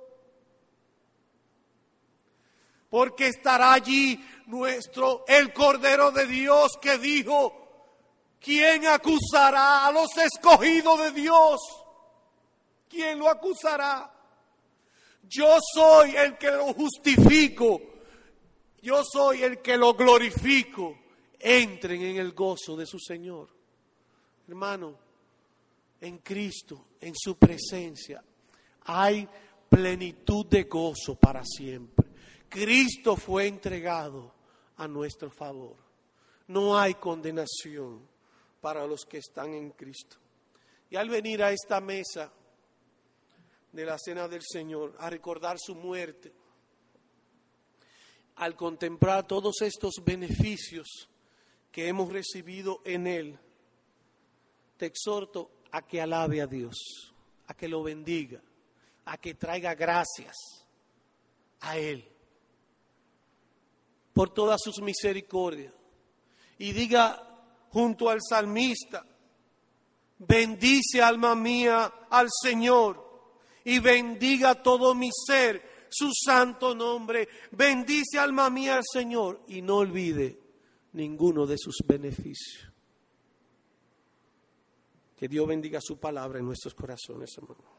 Porque 2.89 3.27
estará 3.27 3.73
allí 3.73 4.23
nuestro, 4.47 5.25
el 5.27 5.53
Cordero 5.53 6.11
de 6.11 6.25
Dios 6.25 6.77
que 6.81 6.97
dijo, 6.97 7.53
¿quién 8.39 8.85
acusará 8.87 9.85
a 9.85 9.91
los 9.91 10.09
escogidos 10.17 10.99
de 10.99 11.11
Dios? 11.11 11.59
¿Quién 12.89 13.19
lo 13.19 13.29
acusará? 13.29 14.13
Yo 15.23 15.57
soy 15.73 16.15
el 16.15 16.37
que 16.37 16.51
lo 16.51 16.73
justifico. 16.73 17.81
Yo 18.81 19.03
soy 19.03 19.43
el 19.43 19.61
que 19.61 19.77
lo 19.77 19.93
glorifico. 19.93 20.97
Entren 21.39 22.01
en 22.01 22.17
el 22.17 22.31
gozo 22.31 22.77
de 22.77 22.85
su 22.85 22.99
Señor. 22.99 23.56
Hermano, 24.47 24.97
en 25.99 26.19
Cristo, 26.19 26.87
en 27.01 27.13
su 27.15 27.37
presencia, 27.37 28.23
hay 28.85 29.27
plenitud 29.69 30.45
de 30.45 30.63
gozo 30.63 31.15
para 31.15 31.43
siempre. 31.43 32.07
Cristo 32.49 33.15
fue 33.15 33.47
entregado 33.47 34.33
a 34.77 34.87
nuestro 34.87 35.29
favor. 35.29 35.75
No 36.47 36.77
hay 36.77 36.93
condenación 36.95 38.07
para 38.61 38.87
los 38.87 39.01
que 39.05 39.17
están 39.17 39.53
en 39.53 39.71
Cristo. 39.71 40.17
Y 40.89 40.95
al 40.95 41.09
venir 41.09 41.43
a 41.43 41.51
esta 41.51 41.81
mesa, 41.81 42.31
de 43.71 43.85
la 43.85 43.97
cena 43.99 44.27
del 44.27 44.41
Señor, 44.41 44.95
a 44.97 45.09
recordar 45.09 45.57
su 45.59 45.75
muerte, 45.75 46.33
al 48.37 48.55
contemplar 48.55 49.27
todos 49.27 49.61
estos 49.61 49.95
beneficios 50.03 51.09
que 51.71 51.87
hemos 51.87 52.11
recibido 52.11 52.81
en 52.85 53.07
Él, 53.07 53.39
te 54.77 54.85
exhorto 54.85 55.51
a 55.71 55.81
que 55.81 56.01
alabe 56.01 56.41
a 56.41 56.47
Dios, 56.47 57.13
a 57.47 57.53
que 57.53 57.67
lo 57.67 57.83
bendiga, 57.83 58.41
a 59.05 59.17
que 59.17 59.33
traiga 59.33 59.75
gracias 59.75 60.35
a 61.61 61.77
Él 61.77 62.07
por 64.13 64.33
todas 64.33 64.59
sus 64.63 64.81
misericordias. 64.81 65.73
Y 66.57 66.71
diga 66.71 67.23
junto 67.69 68.09
al 68.09 68.19
salmista, 68.27 69.05
bendice 70.17 71.01
alma 71.01 71.35
mía 71.35 71.93
al 72.09 72.27
Señor 72.31 73.05
y 73.63 73.79
bendiga 73.79 74.63
todo 74.63 74.95
mi 74.95 75.09
ser 75.11 75.87
su 75.89 76.11
santo 76.13 76.73
nombre. 76.73 77.27
Bendice 77.51 78.17
alma 78.17 78.49
mía 78.49 78.77
al 78.77 78.83
Señor 78.91 79.43
y 79.47 79.61
no 79.61 79.77
olvide 79.77 80.39
ninguno 80.93 81.45
de 81.45 81.57
sus 81.57 81.77
beneficios. 81.85 82.66
Que 85.17 85.27
Dios 85.27 85.47
bendiga 85.47 85.81
su 85.81 85.97
palabra 85.97 86.39
en 86.39 86.45
nuestros 86.45 86.75
corazones, 86.75 87.35
hermano. 87.37 87.76